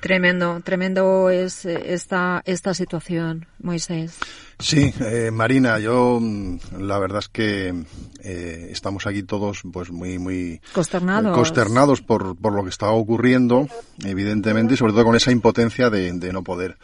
Tremendo, 0.00 0.60
tremendo 0.62 1.28
es 1.28 1.64
eh, 1.64 1.92
esta, 1.94 2.42
esta 2.44 2.72
situación, 2.72 3.46
Moisés. 3.60 4.16
Sí, 4.60 4.94
eh, 5.00 5.30
Marina, 5.32 5.78
yo 5.80 6.18
mm, 6.20 6.58
la 6.78 6.98
verdad 6.98 7.18
es 7.18 7.28
que 7.28 7.84
eh, 8.22 8.68
estamos 8.70 9.06
aquí 9.06 9.24
todos 9.24 9.62
pues 9.72 9.90
muy 9.90 10.18
muy 10.18 10.60
consternados, 10.72 11.36
consternados 11.36 12.00
por, 12.00 12.36
por 12.36 12.52
lo 12.52 12.62
que 12.62 12.70
está 12.70 12.90
ocurriendo, 12.90 13.66
evidentemente, 14.04 14.74
y 14.74 14.76
sobre 14.76 14.92
todo 14.92 15.04
con 15.04 15.16
esa 15.16 15.32
impotencia 15.32 15.90
de, 15.90 16.12
de 16.12 16.32
no 16.32 16.44
poder 16.44 16.78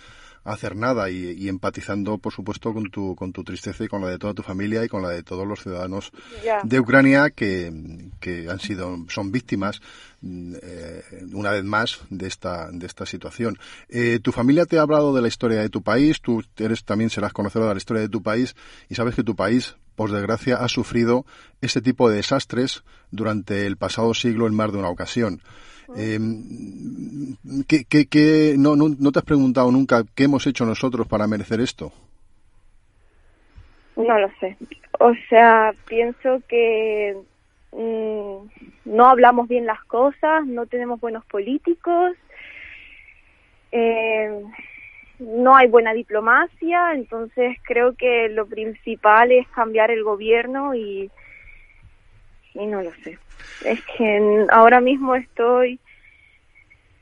hacer 0.44 0.76
nada 0.76 1.10
y, 1.10 1.48
empatizando, 1.48 2.18
por 2.18 2.32
supuesto, 2.32 2.72
con 2.72 2.90
tu, 2.90 3.16
con 3.16 3.32
tu 3.32 3.42
tristeza 3.44 3.84
y 3.84 3.88
con 3.88 4.02
la 4.02 4.08
de 4.08 4.18
toda 4.18 4.34
tu 4.34 4.42
familia 4.42 4.84
y 4.84 4.88
con 4.88 5.02
la 5.02 5.08
de 5.08 5.22
todos 5.22 5.46
los 5.46 5.62
ciudadanos 5.62 6.12
de 6.64 6.80
Ucrania 6.80 7.30
que, 7.30 8.10
que, 8.20 8.48
han 8.50 8.60
sido, 8.60 8.96
son 9.08 9.32
víctimas 9.32 9.80
eh, 10.22 11.02
una 11.32 11.50
vez 11.50 11.64
más 11.64 12.00
de 12.10 12.26
esta, 12.26 12.70
de 12.70 12.86
esta 12.86 13.06
situación. 13.06 13.58
Eh, 13.88 14.20
tu 14.22 14.32
familia 14.32 14.66
te 14.66 14.78
ha 14.78 14.82
hablado 14.82 15.14
de 15.14 15.22
la 15.22 15.28
historia 15.28 15.60
de 15.60 15.70
tu 15.70 15.82
país, 15.82 16.20
tú 16.20 16.42
eres 16.56 16.84
también 16.84 17.10
serás 17.10 17.32
conocedor 17.32 17.68
de 17.68 17.74
la 17.74 17.78
historia 17.78 18.02
de 18.02 18.08
tu 18.08 18.22
país 18.22 18.54
y 18.88 18.94
sabes 18.94 19.14
que 19.14 19.24
tu 19.24 19.34
país 19.34 19.76
por 19.94 20.10
desgracia, 20.10 20.56
ha 20.56 20.68
sufrido 20.68 21.24
este 21.60 21.80
tipo 21.80 22.10
de 22.10 22.16
desastres 22.16 22.82
durante 23.10 23.66
el 23.66 23.76
pasado 23.76 24.12
siglo 24.14 24.46
en 24.46 24.54
más 24.54 24.72
de 24.72 24.78
una 24.78 24.88
ocasión. 24.88 25.40
Eh, 25.96 26.18
¿qué, 27.68 28.06
qué, 28.06 28.54
no, 28.58 28.76
no, 28.76 29.12
te 29.12 29.18
has 29.18 29.24
preguntado 29.24 29.70
nunca 29.70 30.02
qué 30.14 30.24
hemos 30.24 30.46
hecho 30.46 30.64
nosotros 30.64 31.06
para 31.06 31.26
merecer 31.26 31.60
esto? 31.60 31.92
No 33.96 34.18
lo 34.18 34.28
sé. 34.40 34.56
O 34.98 35.12
sea, 35.28 35.72
pienso 35.86 36.40
que 36.48 37.16
mm, 37.72 38.36
no 38.86 39.06
hablamos 39.06 39.48
bien 39.48 39.66
las 39.66 39.82
cosas, 39.84 40.46
no 40.46 40.66
tenemos 40.66 41.00
buenos 41.00 41.24
políticos, 41.26 42.16
eh, 43.72 44.42
no 45.18 45.54
hay 45.56 45.68
buena 45.68 45.92
diplomacia, 45.92 46.94
entonces 46.94 47.56
creo 47.62 47.94
que 47.94 48.28
lo 48.30 48.46
principal 48.46 49.32
es 49.32 49.46
cambiar 49.48 49.90
el 49.90 50.02
gobierno 50.02 50.74
y, 50.74 51.10
y 52.54 52.66
no 52.66 52.82
lo 52.82 52.92
sé. 53.02 53.18
Es 53.64 53.80
que 53.96 54.46
ahora 54.50 54.80
mismo 54.80 55.14
estoy, 55.14 55.78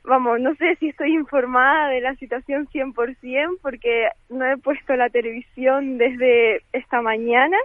vamos, 0.03 0.39
no 0.39 0.55
sé 0.55 0.75
si 0.77 0.89
estoy 0.89 1.13
informada 1.13 1.89
de 1.89 2.01
la 2.01 2.15
situación 2.15 2.67
100% 2.67 3.59
porque 3.61 4.09
no 4.29 4.45
he 4.45 4.57
puesto 4.57 4.95
la 4.95 5.09
televisión 5.09 5.97
desde 5.97 6.61
esta 6.71 7.01
mañana, 7.01 7.57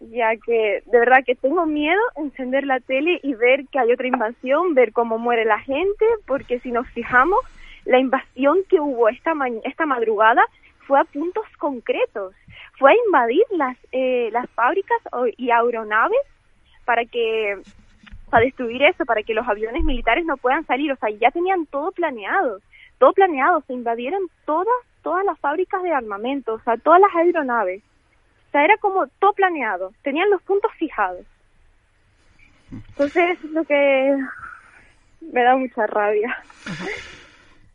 ya 0.00 0.36
que 0.36 0.82
de 0.86 0.98
verdad 0.98 1.24
que 1.24 1.34
tengo 1.34 1.66
miedo 1.66 2.00
encender 2.16 2.64
la 2.64 2.80
tele 2.80 3.20
y 3.22 3.34
ver 3.34 3.66
que 3.70 3.78
hay 3.78 3.92
otra 3.92 4.06
invasión, 4.06 4.74
ver 4.74 4.92
cómo 4.92 5.18
muere 5.18 5.44
la 5.44 5.60
gente, 5.60 6.04
porque 6.26 6.60
si 6.60 6.72
nos 6.72 6.88
fijamos, 6.88 7.40
la 7.84 7.98
invasión 7.98 8.58
que 8.68 8.80
hubo 8.80 9.08
esta, 9.08 9.32
esta 9.64 9.86
madrugada 9.86 10.42
fue 10.86 10.98
a 10.98 11.04
puntos 11.04 11.44
concretos, 11.58 12.34
fue 12.78 12.92
a 12.92 12.96
invadir 13.06 13.42
las, 13.50 13.76
eh, 13.92 14.30
las 14.32 14.48
fábricas 14.50 14.98
y 15.36 15.50
aeronaves 15.50 16.18
para 16.84 17.04
que 17.04 17.56
para 18.30 18.46
destruir 18.46 18.82
eso, 18.82 19.04
para 19.04 19.22
que 19.22 19.34
los 19.34 19.46
aviones 19.46 19.84
militares 19.84 20.24
no 20.24 20.38
puedan 20.38 20.64
salir, 20.64 20.90
o 20.90 20.96
sea, 20.96 21.10
ya 21.10 21.30
tenían 21.30 21.66
todo 21.66 21.92
planeado, 21.92 22.60
todo 22.98 23.12
planeado, 23.12 23.62
se 23.66 23.74
invadieron 23.74 24.22
todas, 24.46 24.74
todas 25.02 25.22
las 25.26 25.38
fábricas 25.38 25.82
de 25.82 25.92
armamento, 25.92 26.54
o 26.54 26.60
sea, 26.60 26.78
todas 26.78 27.00
las 27.00 27.14
aeronaves. 27.14 27.82
O 28.48 28.50
sea, 28.52 28.64
era 28.64 28.78
como 28.78 29.06
todo 29.18 29.34
planeado, 29.34 29.92
tenían 30.02 30.30
los 30.30 30.40
puntos 30.42 30.70
fijados. 30.78 31.26
Entonces, 32.70 33.38
es 33.44 33.50
lo 33.50 33.64
que 33.64 34.16
me 35.20 35.42
da 35.42 35.54
mucha 35.56 35.86
rabia. 35.86 36.34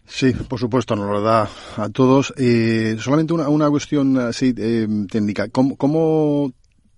Sí, 0.06 0.34
por 0.34 0.58
supuesto, 0.58 0.96
nos 0.96 1.10
lo 1.10 1.22
da 1.22 1.50
a 1.78 1.90
todos. 1.90 2.34
Eh, 2.38 2.96
solamente 2.98 3.34
una, 3.34 3.50
una 3.50 3.70
cuestión 3.70 4.18
así 4.18 4.56
eh, 4.58 4.88
técnica. 5.12 5.50
¿Cómo, 5.50 5.76
¿Cómo 5.76 6.52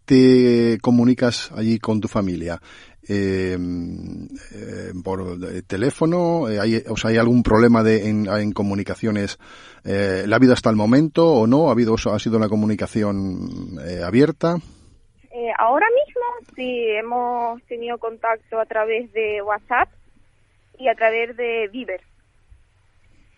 te 0.09 0.79
comunicas 0.81 1.51
allí 1.51 1.77
con 1.77 2.01
tu 2.01 2.07
familia? 2.07 2.59
Eh, 3.07 3.57
eh, 3.57 4.91
por 5.03 5.37
teléfono? 5.67 6.49
Eh, 6.49 6.59
¿Hay, 6.59 6.83
o 6.87 6.97
sea, 6.97 7.11
¿Hay 7.11 7.17
algún 7.17 7.43
problema 7.43 7.83
de, 7.83 8.09
en, 8.09 8.51
comunicaciones? 8.53 9.37
Eh, 9.85 10.23
¿La 10.25 10.35
ha 10.35 10.37
habido 10.37 10.53
hasta 10.53 10.71
el 10.71 10.75
momento 10.75 11.27
o 11.27 11.45
no? 11.45 11.69
¿Ha, 11.69 11.73
habido, 11.73 11.93
ha 11.93 12.19
sido 12.19 12.37
una 12.37 12.49
comunicación 12.49 13.77
eh, 13.87 14.01
abierta? 14.03 14.57
Ahora 15.59 15.87
mismo 16.05 16.53
sí 16.55 16.87
hemos 16.89 17.61
tenido 17.63 17.97
contacto 17.99 18.59
a 18.59 18.65
través 18.65 19.11
de 19.13 19.41
WhatsApp 19.41 19.89
y 20.79 20.87
a 20.87 20.95
través 20.95 21.37
de 21.37 21.69
Viber. 21.71 22.01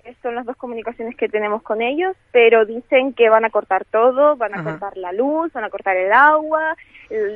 Estas 0.04 0.22
son 0.24 0.36
las 0.36 0.46
dos 0.46 0.56
comunicaciones 0.58 1.16
que 1.16 1.30
tenemos 1.30 1.62
con 1.62 1.82
ellos, 1.82 2.16
pero 2.32 2.66
dicen 2.66 3.14
que 3.14 3.30
van 3.30 3.46
a 3.46 3.50
cortar 3.52 3.86
todo, 3.86 4.36
van 4.36 4.54
a 4.54 4.64
cortar 4.64 4.98
la 4.98 5.12
luz, 5.12 5.54
van 5.54 5.64
a 5.64 5.70
cortar 5.70 5.96
el 5.96 6.12
agua, 6.12 6.76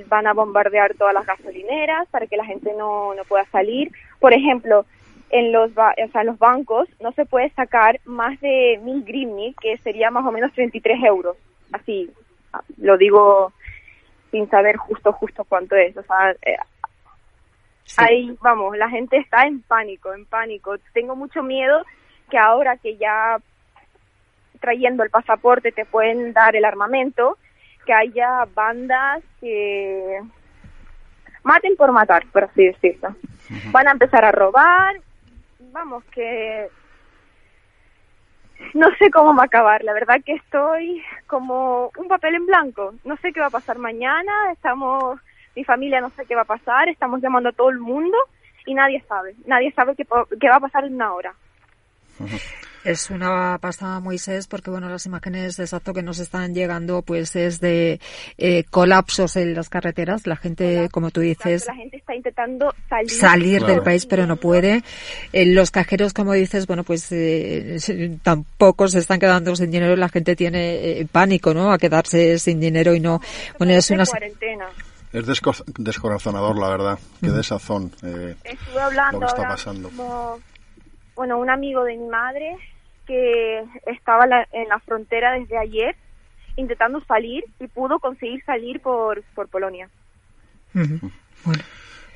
van 0.08 0.26
a 0.28 0.34
bombardear 0.34 0.96
todas 0.96 1.14
las 1.14 1.26
gasolineras 1.26 2.08
para 2.10 2.26
que 2.28 2.38
la 2.38 2.46
gente 2.46 2.74
no, 2.78 3.14
no 3.14 3.24
pueda 3.26 3.46
salir. 3.46 3.92
Por 4.20 4.34
ejemplo, 4.34 4.86
en 5.30 5.52
los, 5.52 5.74
ba- 5.74 5.94
o 6.04 6.12
sea, 6.12 6.24
los 6.24 6.40
bancos 6.40 6.88
no 7.00 7.12
se 7.12 7.26
puede 7.26 7.50
sacar 7.52 8.00
más 8.06 8.40
de 8.42 8.80
mil 8.84 9.04
grivni, 9.04 9.54
que 9.62 9.78
sería 9.78 10.10
más 10.10 10.26
o 10.26 10.32
menos 10.32 10.52
33 10.54 11.04
euros. 11.04 11.38
Así, 11.72 12.10
ah, 12.54 12.62
lo 12.78 12.98
digo 12.98 13.54
sin 14.32 14.50
saber 14.50 14.78
justo, 14.78 15.12
justo 15.14 15.44
cuánto 15.44 15.76
es. 15.76 15.96
O 15.98 16.04
sea, 16.04 16.32
eh, 16.42 16.58
ahí, 17.98 18.36
vamos, 18.42 18.76
la 18.78 18.90
gente 18.90 19.18
está 19.18 19.44
en 19.44 19.62
pánico, 19.62 20.14
en 20.14 20.26
pánico. 20.26 20.76
Tengo 20.94 21.16
mucho 21.16 21.44
miedo 21.44 21.84
que 22.30 22.38
ahora 22.38 22.78
que 22.78 22.98
ya 22.98 23.38
trayendo 24.60 25.04
el 25.04 25.10
pasaporte 25.10 25.72
te 25.72 25.86
pueden 25.86 26.34
dar 26.34 26.56
el 26.56 26.66
armamento, 26.66 27.38
que 27.86 27.94
haya 27.94 28.46
bandas 28.54 29.24
que 29.40 30.20
maten 31.44 31.76
por 31.76 31.92
matar, 31.92 32.26
por 32.32 32.46
así 32.46 32.66
decirlo. 32.66 33.16
Van 33.72 33.88
a 33.88 33.92
empezar 33.92 34.26
a 34.26 34.32
robar, 34.32 34.96
vamos, 35.72 36.04
que 36.06 36.68
no 38.74 38.88
sé 38.98 39.12
cómo 39.12 39.36
va 39.36 39.44
a 39.44 39.46
acabar. 39.46 39.84
La 39.84 39.94
verdad 39.94 40.22
que 40.26 40.34
estoy 40.34 41.04
como 41.28 41.92
un 41.98 42.08
papel 42.08 42.36
en 42.36 42.46
blanco. 42.46 42.96
No 43.04 43.18
sé 43.18 43.32
qué 43.32 43.40
va 43.40 43.48
a 43.48 43.52
pasar 43.52 43.78
mañana. 43.78 44.52
Estamos, 44.52 45.20
mi 45.56 45.64
familia 45.64 46.02
no 46.02 46.10
sé 46.12 46.26
qué 46.26 46.36
va 46.36 46.42
a 46.42 46.46
pasar. 46.46 46.90
Estamos 46.90 47.22
llamando 47.22 47.50
a 47.50 47.54
todo 47.54 47.70
el 47.70 47.80
mundo 47.80 48.18
y 48.66 48.74
nadie 48.74 49.04
sabe. 49.08 49.36
Nadie 49.46 49.72
sabe 49.74 49.96
qué, 49.96 50.06
qué 50.40 50.50
va 50.50 50.56
a 50.56 50.62
pasar 50.62 50.86
en 50.86 50.96
una 50.96 51.14
hora. 51.14 51.34
Es 52.84 53.10
una 53.10 53.58
pasada, 53.60 54.00
Moisés, 54.00 54.46
porque 54.46 54.70
bueno, 54.70 54.88
las 54.90 55.08
imágenes 55.08 55.58
exacto 55.58 55.92
que 55.92 56.04
nos 56.04 56.20
están 56.20 56.54
llegando, 56.54 57.02
pues 57.02 57.36
es 57.36 57.60
de 57.60 58.00
eh, 58.38 58.64
colapsos 58.70 59.36
en 59.38 59.56
las 59.56 59.70
carreteras. 59.70 60.28
La 60.28 60.36
gente, 60.36 60.88
como 60.92 61.10
tú 61.10 61.22
dices, 61.22 61.66
La 61.66 61.74
gente 61.74 61.98
está 61.98 62.14
intentando 62.14 62.76
salir, 62.88 63.10
salir 63.10 63.66
del 63.66 63.82
país, 63.82 64.06
pero 64.06 64.28
no 64.28 64.36
puede. 64.36 64.84
Eh, 65.34 65.48
los 65.48 65.72
cajeros, 65.72 66.14
como 66.14 66.34
dices, 66.34 66.68
bueno, 66.68 66.84
pues 66.84 67.12
eh, 67.12 67.80
tampoco 68.24 68.88
se 68.88 69.00
están 69.00 69.20
quedando 69.20 69.56
sin 69.56 69.72
dinero. 69.72 69.96
La 69.96 70.10
gente 70.10 70.36
tiene 70.36 71.00
eh, 71.00 71.08
pánico, 71.12 71.56
¿no? 71.56 71.72
A 71.72 71.80
quedarse 71.80 72.38
sin 72.38 72.60
dinero 72.60 72.94
y 72.94 73.00
no. 73.00 73.20
Bueno, 73.58 73.74
es 73.74 73.90
una. 73.90 74.06
cuarentena. 74.06 74.68
Es 75.12 75.26
desco- 75.26 75.64
descorazonador, 75.80 76.56
la 76.60 76.70
verdad. 76.70 77.00
Qué 77.20 77.30
desazón 77.32 77.92
eh, 78.04 78.36
Estuve 78.44 78.80
hablando 78.82 79.14
lo 79.14 79.20
que 79.22 79.26
está 79.28 79.38
ahora 79.42 79.50
pasando. 79.56 79.88
mismo, 79.90 80.40
bueno, 81.16 81.38
un 81.40 81.50
amigo 81.50 81.84
de 81.84 81.98
mi 81.98 82.08
madre 82.08 82.58
que 83.06 83.64
estaba 83.86 84.26
la- 84.28 84.48
en 84.52 84.68
la 84.68 84.80
frontera 84.80 85.34
desde 85.34 85.58
ayer 85.58 85.96
intentando 86.58 87.04
salir 87.06 87.44
y 87.60 87.68
pudo 87.68 88.00
conseguir 88.00 88.44
salir 88.46 88.80
por, 88.82 89.22
por 89.36 89.48
Polonia. 89.50 89.90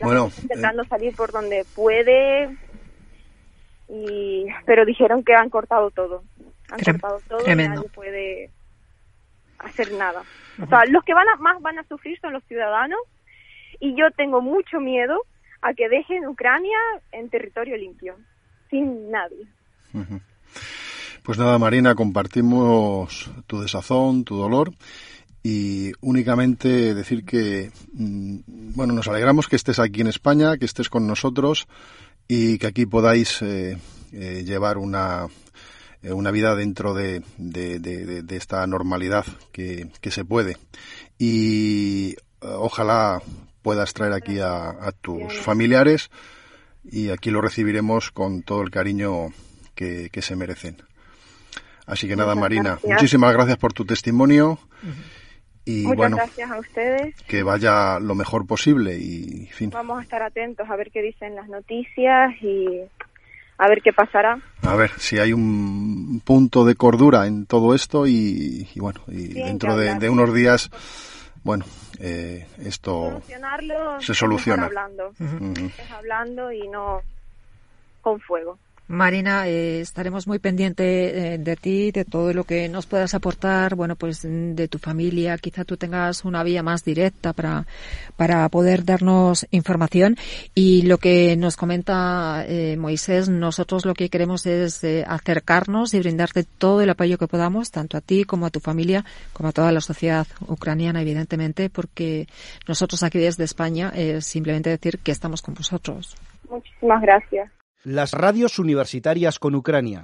Bueno, 0.02 0.30
Intentando 0.42 0.84
salir 0.86 1.16
por 1.16 1.32
donde 1.32 1.66
puede, 1.76 2.56
y 3.90 4.46
pero 4.66 4.86
dijeron 4.86 5.24
que 5.24 5.34
han 5.36 5.50
cortado 5.50 5.92
todo. 5.92 6.24
Han 6.72 6.80
Trem- 6.80 6.94
cortado 6.94 7.22
todo 7.28 7.40
tremendo. 7.40 7.74
y 7.74 7.76
nadie 7.78 7.90
puede 7.90 8.50
hacer 9.60 9.92
nada. 9.94 10.24
O 10.62 10.68
sea, 10.68 10.86
los 10.86 11.04
que 11.04 11.14
van 11.14 11.28
a, 11.28 11.36
más 11.38 11.62
van 11.62 11.80
a 11.80 11.84
sufrir 11.84 12.20
son 12.20 12.34
los 12.34 12.44
ciudadanos 12.46 13.00
y 13.80 13.96
yo 13.96 14.12
tengo 14.12 14.42
mucho 14.42 14.80
miedo 14.80 15.22
a 15.62 15.74
que 15.74 15.90
dejen 15.90 16.28
Ucrania 16.28 16.78
en 17.12 17.30
territorio 17.30 17.76
limpio, 17.76 18.16
sin 18.70 19.10
nadie. 19.12 19.48
Pues 21.24 21.38
nada, 21.38 21.58
Marina, 21.60 21.96
compartimos 21.96 23.30
tu 23.48 23.62
desazón, 23.62 24.24
tu 24.24 24.36
dolor 24.38 24.72
y 25.44 25.92
únicamente 26.02 26.94
decir 26.94 27.24
que, 27.24 27.72
mm, 27.94 28.38
bueno, 28.76 28.94
nos 28.94 29.08
alegramos 29.08 29.48
que 29.48 29.56
estés 29.56 29.80
aquí 29.80 30.02
en 30.02 30.08
España, 30.08 30.58
que 30.58 30.66
estés 30.66 30.90
con 30.90 31.08
nosotros 31.08 31.68
y 32.28 32.58
que 32.58 32.68
aquí 32.68 32.86
podáis 32.86 33.42
eh, 33.42 33.78
eh, 34.12 34.44
llevar 34.46 34.78
una, 34.78 35.28
eh, 36.02 36.12
una 36.14 36.32
vida 36.32 36.56
dentro 36.56 36.94
de, 36.94 37.22
de- 37.38 37.80
de- 37.80 38.36
esta 38.38 38.66
normalidad 38.68 39.26
que, 39.52 39.90
que 40.02 40.12
se 40.12 40.26
puede. 40.26 40.58
Y 41.18 42.16
ojalá 42.42 43.22
puedas 43.62 43.94
traer 43.94 44.14
aquí 44.14 44.40
a, 44.40 44.70
a 44.70 44.92
tus 44.94 45.38
familiares 45.40 46.10
y 46.92 47.10
aquí 47.10 47.32
lo 47.32 47.42
recibiremos 47.42 48.12
con 48.12 48.44
todo 48.44 48.62
el 48.62 48.72
cariño 48.72 49.28
que, 49.76 50.10
que 50.12 50.22
se 50.22 50.36
merecen. 50.36 50.78
Así 51.86 52.08
que 52.08 52.16
nada, 52.16 52.36
Marina, 52.36 52.72
gracias. 52.72 52.92
muchísimas 52.92 53.34
gracias 53.34 53.58
por 53.58 53.74
tu 53.74 53.84
testimonio 53.84 54.60
y 55.66 55.84
Muchas 55.84 55.98
bueno, 55.98 56.18
gracias 56.18 56.52
a 56.52 56.60
ustedes. 56.60 57.16
que 57.28 57.44
vaya 57.44 58.00
lo 58.00 58.14
mejor 58.16 58.46
posible 58.46 58.98
y, 58.98 59.48
fin, 59.48 59.72
Vamos 59.72 60.00
a 60.00 60.04
estar 60.04 60.22
atentos 60.22 60.70
a 60.70 60.76
ver 60.76 60.92
qué 60.92 61.02
dicen 61.02 61.36
las 61.36 61.48
noticias 61.50 62.32
y 62.42 62.82
a 63.58 63.68
ver 63.68 63.82
qué 63.84 63.92
pasará. 63.92 64.40
a 64.62 64.76
ver 64.76 64.92
si 64.98 65.18
hay 65.18 65.34
un 65.34 66.22
punto 66.24 66.64
de 66.64 66.76
cordura 66.76 67.26
en 67.28 67.46
todo 67.46 67.74
esto 67.74 68.08
y, 68.08 68.68
y 68.74 68.80
bueno, 68.80 69.02
y 69.08 69.34
dentro 69.34 69.76
de 69.76 70.10
unos 70.10 70.34
días, 70.34 70.70
bueno, 71.44 71.66
eh, 72.00 72.48
esto 72.60 73.10
Solucionarlo 73.12 74.02
se 74.02 74.14
soluciona. 74.14 74.66
hablando. 74.66 75.14
Es 75.20 75.92
hablando 75.92 76.52
y 76.52 76.68
no 76.68 77.02
con 78.02 78.20
fuego. 78.20 78.58
Marina, 78.90 79.48
eh, 79.48 79.82
estaremos 79.82 80.26
muy 80.26 80.40
pendientes 80.40 80.88
eh, 80.88 81.38
de 81.38 81.56
ti, 81.56 81.92
de 81.92 82.06
todo 82.06 82.34
lo 82.34 82.44
que 82.44 82.68
nos 82.70 82.88
puedas 82.88 83.14
aportar, 83.14 83.76
bueno, 83.76 83.96
pues 83.96 84.24
de 84.24 84.68
tu 84.68 84.80
familia. 84.80 85.38
Quizá 85.38 85.64
tú 85.64 85.78
tengas 85.78 86.26
una 86.26 86.42
vía 86.42 86.64
más 86.64 86.84
directa 86.84 87.34
para, 87.34 87.68
para 88.18 88.50
poder 88.50 88.84
darnos 88.84 89.46
información. 89.52 90.18
Y 90.56 90.82
lo 90.88 90.98
que 90.98 91.38
nos 91.38 91.56
comenta 91.56 92.44
eh, 92.48 92.78
Moisés, 92.78 93.30
nosotros 93.30 93.86
lo 93.86 93.94
que 93.94 94.10
queremos 94.10 94.48
es 94.48 94.84
eh, 94.84 95.06
acercarnos 95.08 95.94
y 95.94 96.00
brindarte 96.00 96.44
todo 96.44 96.82
el 96.82 96.90
apoyo 96.90 97.20
que 97.20 97.28
podamos, 97.28 97.70
tanto 97.70 97.96
a 97.96 98.02
ti 98.02 98.24
como 98.24 98.48
a 98.48 98.50
tu 98.50 98.60
familia, 98.60 99.06
como 99.34 99.50
a 99.50 99.52
toda 99.52 99.72
la 99.72 99.82
sociedad 99.82 100.26
ucraniana, 100.48 101.04
evidentemente, 101.04 101.70
porque 101.70 102.28
nosotros 102.68 103.04
aquí 103.04 103.20
desde 103.20 103.44
España 103.44 103.94
simplemente 104.22 104.72
decir 104.72 104.98
que 104.98 105.12
estamos 105.12 105.44
con 105.44 105.54
vosotros. 105.54 106.16
Muchísimas 106.50 107.04
gracias. 107.04 107.59
Las 107.86 108.12
radios 108.12 108.60
universitarias 108.60 109.40
con 109.40 109.56
Ucrania. 109.56 110.04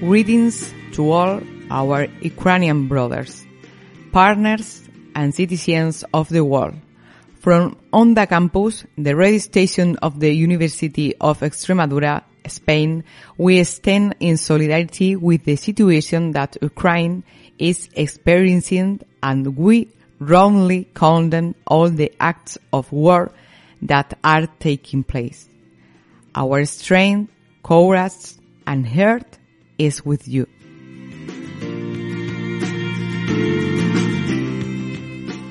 Greetings 0.00 0.74
to 0.96 1.12
all 1.12 1.42
our 1.70 2.08
Ukrainian 2.20 2.88
brothers, 2.88 3.46
partners, 4.10 4.82
and 5.14 5.32
citizens 5.32 6.04
of 6.12 6.28
the 6.30 6.40
world. 6.40 6.74
From 7.38 7.76
Onda 7.92 8.26
Campus, 8.26 8.84
the 8.96 9.14
radio 9.14 9.38
station 9.38 9.96
of 10.02 10.18
the 10.18 10.34
University 10.34 11.14
of 11.20 11.40
Extremadura, 11.42 12.24
Spain, 12.48 13.04
we 13.36 13.62
stand 13.62 14.16
in 14.18 14.36
solidarity 14.36 15.14
with 15.14 15.44
the 15.44 15.54
situation 15.54 16.32
that 16.32 16.56
Ukraine 16.60 17.22
is 17.58 17.88
experiencing 17.94 19.00
and 19.22 19.56
we 19.56 19.88
wrongly 20.20 20.88
condemn 20.94 21.54
all 21.66 21.90
the 21.90 22.12
acts 22.18 22.58
of 22.72 22.92
war 22.92 23.32
that 23.82 24.18
are 24.22 24.48
taking 24.58 25.04
place. 25.04 25.48
Our 26.34 26.64
strength, 26.66 27.32
courage, 27.62 28.36
and 28.66 28.86
heart 28.86 29.38
is 29.78 30.04
with 30.04 30.26
you. 30.28 30.46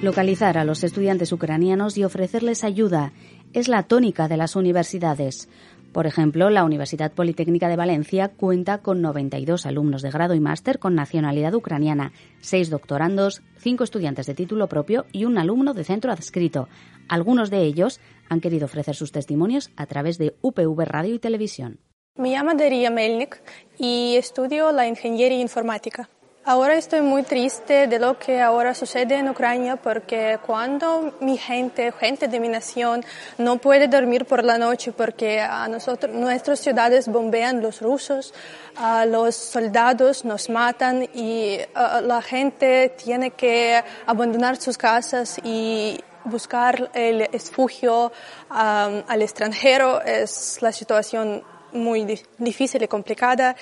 Localizar 0.01 0.57
a 0.57 0.63
los 0.63 0.83
estudiantes 0.83 1.31
ucranianos 1.31 1.97
y 1.97 2.03
ofrecerles 2.03 2.63
ayuda 2.63 3.11
es 3.53 3.67
la 3.67 3.83
tónica 3.83 4.27
de 4.27 4.37
las 4.37 4.55
universidades. 4.55 5.49
Por 5.97 6.05
ejemplo, 6.05 6.51
la 6.51 6.63
Universidad 6.63 7.11
Politécnica 7.11 7.69
de 7.69 7.75
Valencia 7.75 8.29
cuenta 8.29 8.83
con 8.83 9.01
92 9.01 9.65
alumnos 9.65 10.03
de 10.03 10.11
grado 10.11 10.35
y 10.35 10.39
máster 10.39 10.77
con 10.77 10.93
nacionalidad 10.93 11.55
ucraniana, 11.55 12.11
6 12.41 12.69
doctorandos, 12.69 13.41
5 13.57 13.83
estudiantes 13.83 14.27
de 14.27 14.35
título 14.35 14.69
propio 14.69 15.07
y 15.11 15.25
un 15.25 15.39
alumno 15.39 15.73
de 15.73 15.83
centro 15.83 16.11
adscrito. 16.11 16.69
Algunos 17.09 17.49
de 17.49 17.63
ellos 17.63 17.99
han 18.29 18.41
querido 18.41 18.65
ofrecer 18.65 18.93
sus 18.93 19.11
testimonios 19.11 19.71
a 19.75 19.87
través 19.87 20.19
de 20.19 20.35
UPV 20.41 20.85
Radio 20.85 21.15
y 21.15 21.19
Televisión. 21.19 21.79
Me 22.15 22.29
llamo 22.29 22.53
Daria 22.53 22.91
Melnik 22.91 23.41
y 23.79 24.17
estudio 24.17 24.71
la 24.71 24.87
ingeniería 24.87 25.41
informática. 25.41 26.11
Ahora 26.49 26.75
estoy 26.75 27.01
muy 27.01 27.23
triste 27.23 27.87
de 27.87 27.99
lo 27.99 28.17
que 28.17 28.41
ahora 28.41 28.73
sucede 28.73 29.15
en 29.15 29.27
Ucrania 29.27 29.75
porque 29.75 30.39
cuando 30.45 31.13
mi 31.19 31.37
gente, 31.37 31.91
gente 31.91 32.29
de 32.29 32.39
mi 32.39 32.47
nación, 32.47 33.03
no 33.37 33.57
puede 33.57 33.89
dormir 33.89 34.23
por 34.23 34.45
la 34.45 34.57
noche 34.57 34.93
porque 34.93 35.41
a 35.41 35.67
nosotros, 35.67 36.15
nuestras 36.15 36.61
ciudades 36.61 37.09
bombean 37.09 37.61
los 37.61 37.81
rusos, 37.81 38.33
a 38.77 39.05
los 39.05 39.35
soldados 39.35 40.23
nos 40.23 40.49
matan 40.49 41.09
y 41.13 41.57
la 41.75 42.21
gente 42.21 42.95
tiene 42.95 43.31
que 43.31 43.83
abandonar 44.05 44.55
sus 44.55 44.77
casas 44.77 45.41
y 45.43 45.99
buscar 46.23 46.91
el 46.93 47.27
refugio 47.29 48.13
al 48.47 49.21
extranjero. 49.21 50.01
Es 50.01 50.61
la 50.61 50.71
situación 50.71 51.43
muy 51.73 52.05
difícil 52.37 52.83
y 52.83 52.87
complicada 52.87 53.53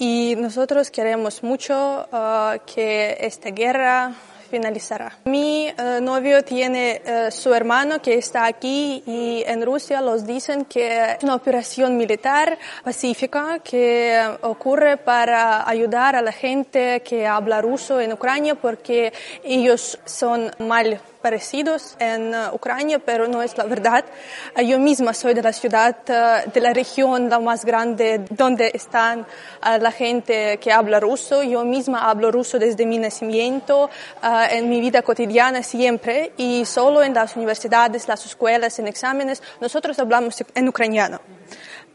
y 0.00 0.34
nosotros 0.36 0.90
queremos 0.90 1.42
mucho 1.42 2.08
uh, 2.10 2.58
que 2.64 3.18
esta 3.20 3.50
guerra 3.50 4.14
finalizará. 4.50 5.18
Mi 5.26 5.68
uh, 5.68 6.00
novio 6.00 6.42
tiene 6.42 7.02
uh, 7.04 7.30
su 7.30 7.52
hermano 7.52 8.00
que 8.00 8.14
está 8.14 8.46
aquí 8.46 9.02
y 9.06 9.44
en 9.46 9.64
Rusia 9.64 10.00
los 10.00 10.26
dicen 10.26 10.64
que 10.64 11.12
es 11.12 11.22
una 11.22 11.34
operación 11.34 11.98
militar 11.98 12.58
pacífica 12.82 13.58
que 13.58 14.26
ocurre 14.40 14.96
para 14.96 15.68
ayudar 15.68 16.16
a 16.16 16.22
la 16.22 16.32
gente 16.32 17.02
que 17.02 17.26
habla 17.26 17.60
ruso 17.60 18.00
en 18.00 18.14
Ucrania 18.14 18.54
porque 18.54 19.12
ellos 19.44 19.98
son 20.06 20.50
mal 20.58 20.98
parecidos 21.20 21.96
en 21.98 22.34
uh, 22.34 22.54
Ucrania, 22.54 22.98
pero 22.98 23.28
no 23.28 23.42
es 23.42 23.56
la 23.56 23.64
verdad. 23.64 24.04
Uh, 24.56 24.62
yo 24.62 24.78
misma 24.78 25.14
soy 25.14 25.34
de 25.34 25.42
la 25.42 25.52
ciudad, 25.52 25.96
uh, 26.08 26.50
de 26.50 26.60
la 26.60 26.72
región 26.72 27.28
la 27.28 27.38
más 27.38 27.64
grande 27.64 28.24
donde 28.30 28.70
están 28.74 29.26
la 29.62 29.90
gente 29.92 30.58
que 30.58 30.72
habla 30.72 31.00
ruso. 31.00 31.42
Yo 31.42 31.64
misma 31.64 32.08
hablo 32.08 32.30
ruso 32.30 32.58
desde 32.58 32.86
mi 32.86 32.98
nacimiento, 32.98 33.90
en 34.22 34.68
mi 34.68 34.80
vida 34.80 35.02
cotidiana 35.02 35.62
siempre, 35.62 36.32
y 36.36 36.64
solo 36.64 37.02
en 37.02 37.14
las 37.14 37.36
universidades, 37.36 38.08
las 38.08 38.24
escuelas, 38.24 38.78
en 38.78 38.88
exámenes, 38.88 39.42
nosotros 39.60 39.98
hablamos 39.98 40.42
en 40.54 40.68
ucraniano. 40.68 41.20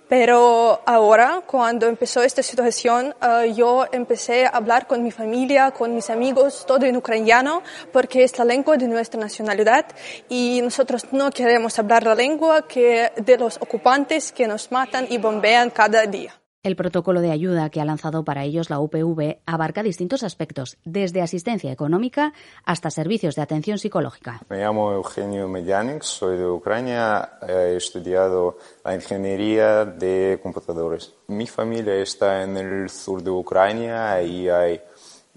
Pero 0.08 0.82
ahora, 0.86 1.41
cuando 1.48 1.88
empezó 1.88 2.22
esta 2.22 2.44
situación, 2.44 3.15
uh, 3.22 3.52
yo 3.52 3.86
empecé 3.91 4.46
a 4.46 4.50
hablar 4.50 4.86
con 4.86 5.04
mi 5.04 5.10
familia, 5.12 5.72
con 5.72 5.96
mis 5.96 6.10
amigos, 6.12 6.65
todo 6.68 6.86
en 6.86 6.96
ucraniano, 6.96 7.63
porque 7.91 8.24
es 8.24 8.38
la 8.38 8.46
lengua 8.46 8.78
de 8.78 8.88
nuestra 8.88 9.20
nacionalidad 9.20 9.86
y 10.30 10.62
nosotros 10.62 11.08
no 11.12 11.32
queremos 11.32 11.80
hablar 11.80 12.04
la 12.04 12.13
lengua 12.13 12.68
que 12.68 13.12
de 13.15 13.38
los 13.38 13.58
ocupantes 13.58 14.32
que 14.32 14.48
nos 14.48 14.72
matan 14.72 15.08
y 15.10 15.18
bombean 15.18 15.72
cada 15.72 16.06
día. 16.06 16.34
El 16.65 16.75
protocolo 16.75 17.21
de 17.21 17.30
ayuda 17.30 17.69
que 17.69 17.80
ha 17.80 17.86
lanzado 17.86 18.25
para 18.25 18.43
ellos 18.43 18.71
la 18.71 18.80
UPV 18.80 19.38
abarca 19.45 19.84
distintos 19.84 20.23
aspectos, 20.23 20.80
desde 20.84 21.21
asistencia 21.21 21.71
económica 21.71 22.34
hasta 22.65 22.89
servicios 22.89 23.36
de 23.36 23.43
atención 23.43 23.78
psicológica. 23.78 24.41
Me 24.49 24.58
llamo 24.58 24.91
Eugenio 24.91 25.47
Medianik, 25.47 26.01
soy 26.01 26.38
de 26.38 26.47
Ucrania, 26.47 27.38
he 27.47 27.75
estudiado 27.75 28.58
la 28.84 28.95
ingeniería 28.95 29.86
de 29.86 30.39
computadores. 30.41 31.13
Mi 31.28 31.45
familia 31.45 31.93
está 31.97 32.41
en 32.41 32.58
el 32.58 32.89
sur 32.89 33.21
de 33.21 33.30
Ucrania 33.30 34.19
y 34.23 34.49
hay 34.49 34.82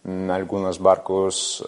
mm, 0.05 0.31
algunos 0.31 0.79
barcos 0.79 1.63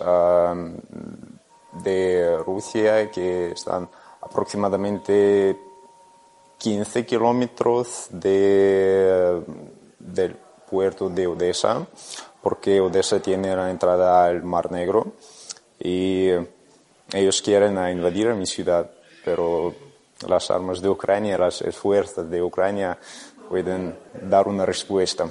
de 1.84 2.38
Rusia 2.46 3.10
que 3.10 3.50
están 3.50 3.90
aproximadamente 4.22 5.54
15 6.60 7.06
kilómetros 7.06 8.08
de, 8.10 9.42
del 9.98 10.36
puerto 10.70 11.08
de 11.08 11.26
Odessa, 11.26 11.86
porque 12.42 12.80
Odessa 12.80 13.18
tiene 13.20 13.56
la 13.56 13.70
entrada 13.70 14.26
al 14.26 14.42
Mar 14.42 14.70
Negro 14.70 15.14
y 15.78 16.28
ellos 17.12 17.40
quieren 17.40 17.78
invadir 17.90 18.28
mi 18.34 18.44
ciudad, 18.44 18.90
pero 19.24 19.74
las 20.28 20.50
armas 20.50 20.82
de 20.82 20.90
Ucrania, 20.90 21.38
las 21.38 21.64
fuerzas 21.74 22.28
de 22.28 22.42
Ucrania 22.42 22.98
pueden 23.48 23.98
dar 24.22 24.46
una 24.46 24.66
respuesta. 24.66 25.26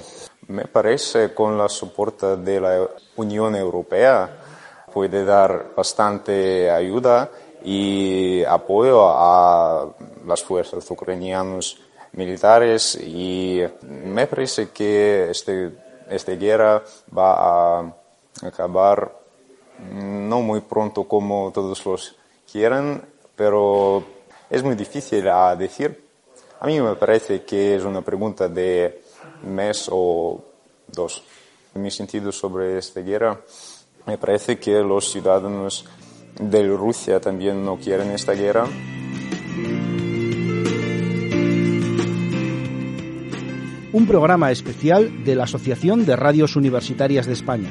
Me 0.48 0.64
parece 0.64 1.32
con 1.32 1.56
la 1.56 1.68
soporte 1.68 2.36
de 2.38 2.60
la 2.60 2.88
Unión 3.14 3.54
Europea 3.54 4.36
puede 4.92 5.24
dar 5.24 5.74
bastante 5.76 6.68
ayuda 6.68 7.30
y 7.62 8.42
apoyo 8.44 9.08
a 9.08 9.88
las 10.26 10.42
fuerzas 10.42 10.90
ucranianas 10.90 11.76
militares 12.12 12.98
y 13.00 13.62
me 13.82 14.26
parece 14.26 14.70
que 14.70 15.30
este, 15.30 15.72
esta 16.08 16.32
guerra 16.32 16.82
va 17.16 17.78
a 17.78 17.94
acabar 18.42 19.12
no 19.92 20.42
muy 20.42 20.60
pronto 20.60 21.04
como 21.04 21.50
todos 21.52 21.84
los 21.86 22.16
quieren, 22.50 23.02
pero 23.36 24.04
es 24.48 24.62
muy 24.62 24.74
difícil 24.74 25.28
a 25.28 25.54
decir. 25.56 26.04
A 26.60 26.66
mí 26.66 26.80
me 26.80 26.94
parece 26.96 27.42
que 27.42 27.76
es 27.76 27.84
una 27.84 28.02
pregunta 28.02 28.48
de 28.48 29.02
mes 29.44 29.88
o 29.90 30.42
dos. 30.88 31.22
En 31.74 31.82
mi 31.82 31.90
sentido 31.90 32.32
sobre 32.32 32.78
esta 32.78 33.00
guerra, 33.00 33.40
me 34.06 34.18
parece 34.18 34.58
que 34.58 34.80
los 34.80 35.10
ciudadanos 35.10 35.86
de 36.40 36.66
Rusia 36.68 37.20
también 37.20 37.64
no 37.64 37.76
quieren 37.76 38.10
esta 38.10 38.32
guerra. 38.32 38.66
Un 43.92 44.06
programa 44.06 44.50
especial 44.50 45.24
de 45.24 45.34
la 45.34 45.44
Asociación 45.44 46.06
de 46.06 46.16
Radios 46.16 46.56
Universitarias 46.56 47.26
de 47.26 47.32
España. 47.32 47.70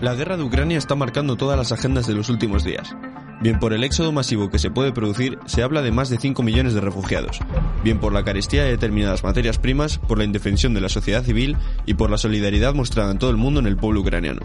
La 0.00 0.14
guerra 0.14 0.36
de 0.36 0.42
Ucrania 0.44 0.78
está 0.78 0.94
marcando 0.94 1.36
todas 1.36 1.58
las 1.58 1.72
agendas 1.72 2.06
de 2.06 2.14
los 2.14 2.28
últimos 2.28 2.62
días. 2.62 2.94
Bien 3.40 3.60
por 3.60 3.72
el 3.72 3.84
éxodo 3.84 4.10
masivo 4.10 4.50
que 4.50 4.58
se 4.58 4.70
puede 4.70 4.90
producir, 4.90 5.38
se 5.46 5.62
habla 5.62 5.80
de 5.80 5.92
más 5.92 6.08
de 6.08 6.18
5 6.18 6.42
millones 6.42 6.74
de 6.74 6.80
refugiados. 6.80 7.38
Bien 7.84 8.00
por 8.00 8.12
la 8.12 8.24
carestía 8.24 8.64
de 8.64 8.70
determinadas 8.70 9.22
materias 9.22 9.58
primas, 9.58 9.98
por 9.98 10.18
la 10.18 10.24
indefensión 10.24 10.74
de 10.74 10.80
la 10.80 10.88
sociedad 10.88 11.22
civil 11.22 11.56
y 11.86 11.94
por 11.94 12.10
la 12.10 12.18
solidaridad 12.18 12.74
mostrada 12.74 13.12
en 13.12 13.18
todo 13.18 13.30
el 13.30 13.36
mundo 13.36 13.60
en 13.60 13.68
el 13.68 13.76
pueblo 13.76 14.00
ucraniano. 14.00 14.40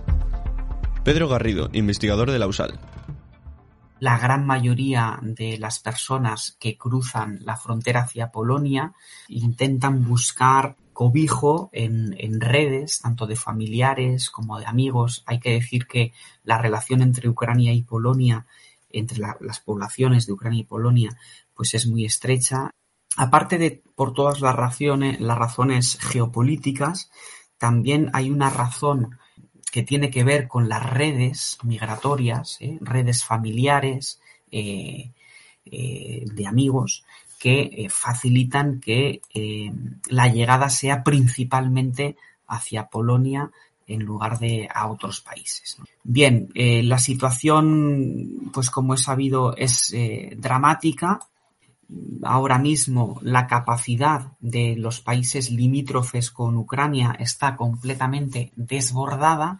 Pedro 1.03 1.27
Garrido, 1.27 1.69
investigador 1.73 2.29
de 2.29 2.37
la 2.37 2.45
USAL. 2.45 2.79
La 3.99 4.19
gran 4.19 4.45
mayoría 4.45 5.17
de 5.23 5.57
las 5.57 5.79
personas 5.79 6.55
que 6.59 6.77
cruzan 6.77 7.39
la 7.41 7.55
frontera 7.55 8.01
hacia 8.01 8.31
Polonia 8.31 8.93
intentan 9.27 10.03
buscar 10.03 10.75
cobijo 10.93 11.69
en, 11.73 12.15
en, 12.19 12.39
redes, 12.41 13.01
tanto 13.01 13.25
de 13.25 13.35
familiares 13.35 14.29
como 14.29 14.59
de 14.59 14.67
amigos. 14.67 15.23
Hay 15.25 15.39
que 15.39 15.51
decir 15.51 15.87
que 15.87 16.13
la 16.43 16.59
relación 16.59 17.01
entre 17.01 17.29
Ucrania 17.29 17.73
y 17.73 17.81
Polonia 17.81 18.45
entre 18.93 19.19
las 19.19 19.59
poblaciones 19.59 20.25
de 20.25 20.33
Ucrania 20.33 20.61
y 20.61 20.65
Polonia, 20.65 21.17
pues 21.53 21.73
es 21.73 21.87
muy 21.87 22.05
estrecha. 22.05 22.69
Aparte 23.17 23.57
de 23.57 23.83
por 23.95 24.13
todas 24.13 24.39
las 24.39 24.55
razones, 24.55 25.19
las 25.19 25.37
razones 25.37 25.97
geopolíticas, 25.99 27.11
también 27.57 28.09
hay 28.13 28.29
una 28.29 28.49
razón 28.49 29.17
que 29.71 29.83
tiene 29.83 30.11
que 30.11 30.23
ver 30.23 30.47
con 30.47 30.69
las 30.69 30.87
redes 30.87 31.57
migratorias, 31.63 32.57
¿eh? 32.61 32.77
redes 32.81 33.25
familiares, 33.25 34.21
eh, 34.51 35.11
eh, 35.65 36.25
de 36.31 36.47
amigos, 36.47 37.03
que 37.39 37.87
facilitan 37.89 38.79
que 38.79 39.21
la 40.07 40.27
llegada 40.29 40.69
sea 40.69 41.03
principalmente 41.03 42.15
hacia 42.47 42.87
Polonia 42.87 43.51
en 43.87 44.03
lugar 44.03 44.39
de 44.39 44.67
a 44.73 44.87
otros 44.87 45.21
países. 45.21 45.77
Bien, 46.03 46.49
eh, 46.53 46.83
la 46.83 46.97
situación, 46.97 48.51
pues 48.53 48.69
como 48.69 48.93
he 48.93 48.97
sabido, 48.97 49.55
es 49.55 49.93
eh, 49.93 50.35
dramática. 50.37 51.19
Ahora 52.23 52.57
mismo 52.57 53.19
la 53.21 53.45
capacidad 53.45 54.31
de 54.39 54.75
los 54.77 55.01
países 55.01 55.51
limítrofes 55.51 56.31
con 56.31 56.57
Ucrania 56.57 57.15
está 57.19 57.55
completamente 57.55 58.51
desbordada 58.55 59.59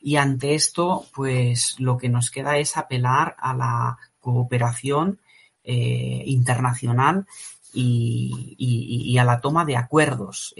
y 0.00 0.16
ante 0.16 0.54
esto, 0.54 1.04
pues 1.12 1.74
lo 1.80 1.96
que 1.96 2.08
nos 2.08 2.30
queda 2.30 2.58
es 2.58 2.76
apelar 2.76 3.34
a 3.38 3.54
la 3.54 3.98
cooperación 4.20 5.18
eh, 5.64 6.22
internacional 6.26 7.26
y, 7.72 9.16
a 9.18 9.24
la 9.24 9.40
toma 9.40 9.64
de 9.64 9.76
acuerdos. 9.76 10.54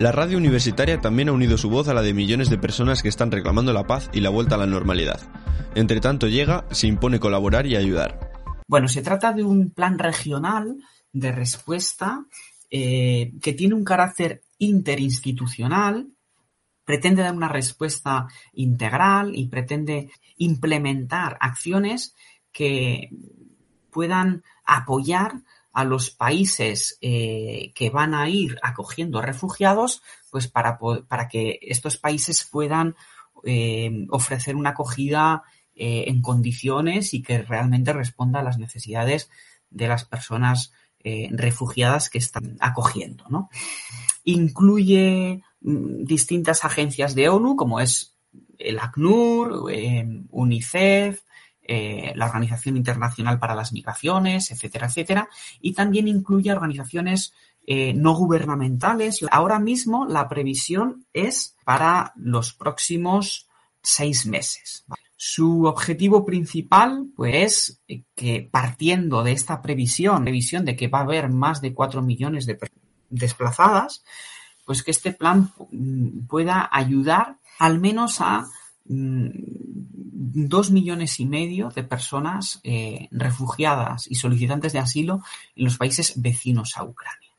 La 0.00 0.10
radio 0.10 0.38
universitaria 0.38 1.00
también 1.00 1.28
ha 1.28 1.32
unido 1.32 1.56
su 1.56 1.70
voz 1.70 1.86
a 1.86 1.94
la 1.94 2.02
de 2.02 2.14
millones 2.14 2.50
de 2.50 2.58
personas 2.58 3.00
que 3.00 3.08
están 3.08 3.30
reclamando 3.30 3.72
la 3.72 3.86
paz 3.86 4.10
y 4.12 4.20
la 4.20 4.28
vuelta 4.28 4.56
a 4.56 4.58
la 4.58 4.66
normalidad. 4.66 5.20
Entre 5.76 6.00
tanto 6.00 6.26
llega, 6.26 6.66
se 6.72 6.88
impone 6.88 7.20
colaborar 7.20 7.64
y 7.66 7.76
ayudar. 7.76 8.18
Bueno, 8.66 8.88
se 8.88 9.02
trata 9.02 9.32
de 9.32 9.44
un 9.44 9.70
plan 9.70 9.96
regional 10.00 10.78
de 11.12 11.30
respuesta 11.30 12.26
eh, 12.70 13.34
que 13.40 13.52
tiene 13.52 13.76
un 13.76 13.84
carácter 13.84 14.42
interinstitucional, 14.58 16.08
pretende 16.84 17.22
dar 17.22 17.36
una 17.36 17.48
respuesta 17.48 18.26
integral 18.52 19.36
y 19.36 19.46
pretende 19.46 20.10
implementar 20.38 21.36
acciones 21.40 22.16
que 22.50 23.10
puedan 23.92 24.42
apoyar 24.64 25.34
a 25.74 25.84
los 25.84 26.10
países 26.10 26.96
eh, 27.00 27.72
que 27.74 27.90
van 27.90 28.14
a 28.14 28.28
ir 28.28 28.58
acogiendo 28.62 29.20
refugiados, 29.20 30.02
pues 30.30 30.46
para, 30.46 30.78
para 31.08 31.28
que 31.28 31.58
estos 31.62 31.96
países 31.96 32.48
puedan 32.50 32.94
eh, 33.44 34.06
ofrecer 34.10 34.54
una 34.54 34.70
acogida 34.70 35.42
eh, 35.74 36.04
en 36.06 36.22
condiciones 36.22 37.12
y 37.12 37.22
que 37.22 37.42
realmente 37.42 37.92
responda 37.92 38.38
a 38.38 38.44
las 38.44 38.56
necesidades 38.58 39.28
de 39.68 39.88
las 39.88 40.04
personas 40.04 40.72
refugiadas 41.32 42.08
que 42.08 42.16
están 42.16 42.56
acogiendo. 42.60 43.24
¿no? 43.28 43.50
Incluye 44.24 45.42
mm, 45.60 46.04
distintas 46.04 46.64
agencias 46.64 47.14
de 47.14 47.28
ONU, 47.28 47.56
como 47.56 47.78
es 47.78 48.16
el 48.56 48.78
ACNUR, 48.78 49.70
UNICEF, 50.30 51.20
eh, 51.66 52.12
la 52.14 52.26
Organización 52.26 52.76
Internacional 52.76 53.38
para 53.38 53.54
las 53.54 53.72
Migraciones, 53.72 54.50
etcétera, 54.50 54.86
etcétera, 54.86 55.28
y 55.60 55.72
también 55.72 56.08
incluye 56.08 56.52
organizaciones 56.52 57.32
eh, 57.66 57.94
no 57.94 58.14
gubernamentales. 58.14 59.24
Ahora 59.30 59.58
mismo 59.58 60.06
la 60.06 60.28
previsión 60.28 61.06
es 61.14 61.56
para 61.64 62.12
los 62.16 62.52
próximos 62.52 63.48
seis 63.82 64.26
meses. 64.26 64.84
Su 65.16 65.64
objetivo 65.64 66.26
principal, 66.26 67.06
pues, 67.16 67.80
que 68.14 68.46
partiendo 68.50 69.22
de 69.22 69.32
esta 69.32 69.62
previsión, 69.62 70.24
previsión 70.24 70.64
de 70.66 70.76
que 70.76 70.88
va 70.88 70.98
a 70.98 71.04
haber 71.04 71.30
más 71.30 71.62
de 71.62 71.72
cuatro 71.72 72.02
millones 72.02 72.44
de 72.44 72.58
desplazadas, 73.08 74.04
pues 74.66 74.82
que 74.82 74.90
este 74.90 75.12
plan 75.12 75.52
mm, 75.70 76.26
pueda 76.26 76.68
ayudar 76.70 77.38
al 77.58 77.78
menos 77.78 78.20
a 78.20 78.44
dos 78.86 80.70
millones 80.70 81.18
y 81.20 81.26
medio 81.26 81.70
de 81.70 81.84
personas 81.84 82.60
eh, 82.62 83.08
refugiadas 83.10 84.06
y 84.10 84.16
solicitantes 84.16 84.72
de 84.72 84.78
asilo 84.78 85.22
en 85.56 85.64
los 85.64 85.78
países 85.78 86.20
vecinos 86.20 86.76
a 86.76 86.84
Ucrania. 86.84 87.30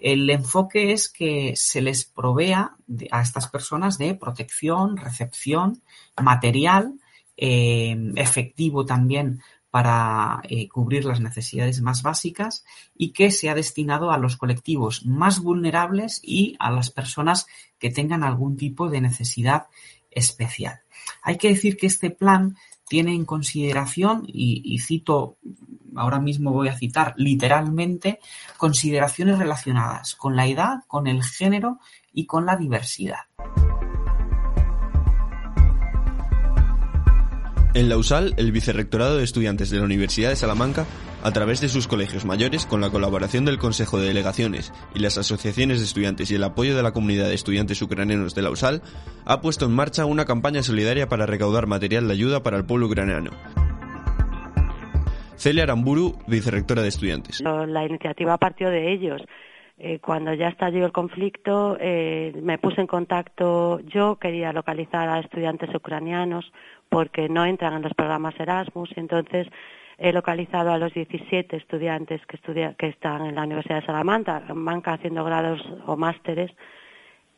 El 0.00 0.28
enfoque 0.30 0.92
es 0.92 1.08
que 1.08 1.54
se 1.54 1.80
les 1.80 2.04
provea 2.04 2.74
a 3.10 3.22
estas 3.22 3.48
personas 3.48 3.98
de 3.98 4.14
protección, 4.14 4.96
recepción, 4.96 5.82
material, 6.20 6.94
eh, 7.36 7.96
efectivo 8.16 8.84
también 8.84 9.42
para 9.70 10.42
eh, 10.50 10.68
cubrir 10.68 11.06
las 11.06 11.20
necesidades 11.20 11.80
más 11.80 12.02
básicas 12.02 12.64
y 12.94 13.12
que 13.12 13.30
sea 13.30 13.54
destinado 13.54 14.10
a 14.10 14.18
los 14.18 14.36
colectivos 14.36 15.06
más 15.06 15.40
vulnerables 15.40 16.20
y 16.22 16.56
a 16.58 16.70
las 16.70 16.90
personas 16.90 17.46
que 17.78 17.90
tengan 17.90 18.22
algún 18.22 18.56
tipo 18.56 18.90
de 18.90 19.00
necesidad 19.00 19.68
especial. 20.14 20.80
Hay 21.22 21.36
que 21.36 21.48
decir 21.48 21.76
que 21.76 21.86
este 21.86 22.10
plan 22.10 22.56
tiene 22.88 23.14
en 23.14 23.24
consideración, 23.24 24.24
y, 24.26 24.78
cito, 24.78 25.38
ahora 25.96 26.20
mismo 26.20 26.52
voy 26.52 26.68
a 26.68 26.76
citar 26.76 27.14
literalmente, 27.16 28.20
consideraciones 28.56 29.38
relacionadas 29.38 30.14
con 30.14 30.36
la 30.36 30.46
edad, 30.46 30.84
con 30.86 31.06
el 31.06 31.22
género 31.22 31.78
y 32.12 32.26
con 32.26 32.44
la 32.44 32.56
diversidad. 32.56 33.20
En 37.74 37.88
Lausal, 37.88 38.34
el 38.36 38.52
Vicerrectorado 38.52 39.16
de 39.16 39.24
Estudiantes 39.24 39.70
de 39.70 39.78
la 39.78 39.84
Universidad 39.84 40.28
de 40.28 40.36
Salamanca, 40.36 40.84
a 41.22 41.30
través 41.30 41.62
de 41.62 41.70
sus 41.70 41.88
colegios 41.88 42.26
mayores, 42.26 42.66
con 42.66 42.82
la 42.82 42.90
colaboración 42.90 43.46
del 43.46 43.56
Consejo 43.56 43.98
de 43.98 44.08
Delegaciones 44.08 44.74
y 44.94 44.98
las 44.98 45.16
asociaciones 45.16 45.78
de 45.78 45.86
estudiantes 45.86 46.30
y 46.30 46.34
el 46.34 46.44
apoyo 46.44 46.76
de 46.76 46.82
la 46.82 46.92
comunidad 46.92 47.28
de 47.28 47.34
estudiantes 47.34 47.80
ucranianos 47.80 48.34
de 48.34 48.42
Lausal, 48.42 48.82
ha 49.24 49.40
puesto 49.40 49.64
en 49.64 49.72
marcha 49.72 50.04
una 50.04 50.26
campaña 50.26 50.62
solidaria 50.62 51.08
para 51.08 51.24
recaudar 51.24 51.66
material 51.66 52.08
de 52.08 52.12
ayuda 52.12 52.42
para 52.42 52.58
el 52.58 52.66
pueblo 52.66 52.88
ucraniano. 52.88 53.30
Celia 55.36 55.62
Aramburu, 55.62 56.18
vicerrectora 56.26 56.82
de 56.82 56.88
estudiantes. 56.88 57.40
La 57.40 57.86
iniciativa 57.86 58.36
partió 58.36 58.68
de 58.68 58.92
ellos. 58.92 59.22
Eh, 59.78 59.98
cuando 60.00 60.32
ya 60.34 60.48
estalló 60.48 60.84
el 60.84 60.92
conflicto, 60.92 61.76
eh, 61.80 62.32
me 62.42 62.58
puse 62.58 62.80
en 62.80 62.86
contacto. 62.86 63.80
Yo 63.80 64.16
quería 64.16 64.52
localizar 64.52 65.08
a 65.08 65.18
estudiantes 65.18 65.74
ucranianos 65.74 66.52
porque 66.88 67.28
no 67.28 67.44
entran 67.44 67.74
en 67.74 67.82
los 67.82 67.94
programas 67.94 68.38
Erasmus. 68.38 68.90
Entonces 68.96 69.48
he 69.98 70.12
localizado 70.12 70.72
a 70.72 70.78
los 70.78 70.92
17 70.92 71.56
estudiantes 71.56 72.20
que, 72.26 72.38
que 72.78 72.86
están 72.88 73.26
en 73.26 73.34
la 73.34 73.44
Universidad 73.44 73.80
de 73.80 73.86
Salamanca 73.86 74.92
haciendo 74.92 75.24
grados 75.24 75.60
o 75.86 75.96
másteres 75.96 76.50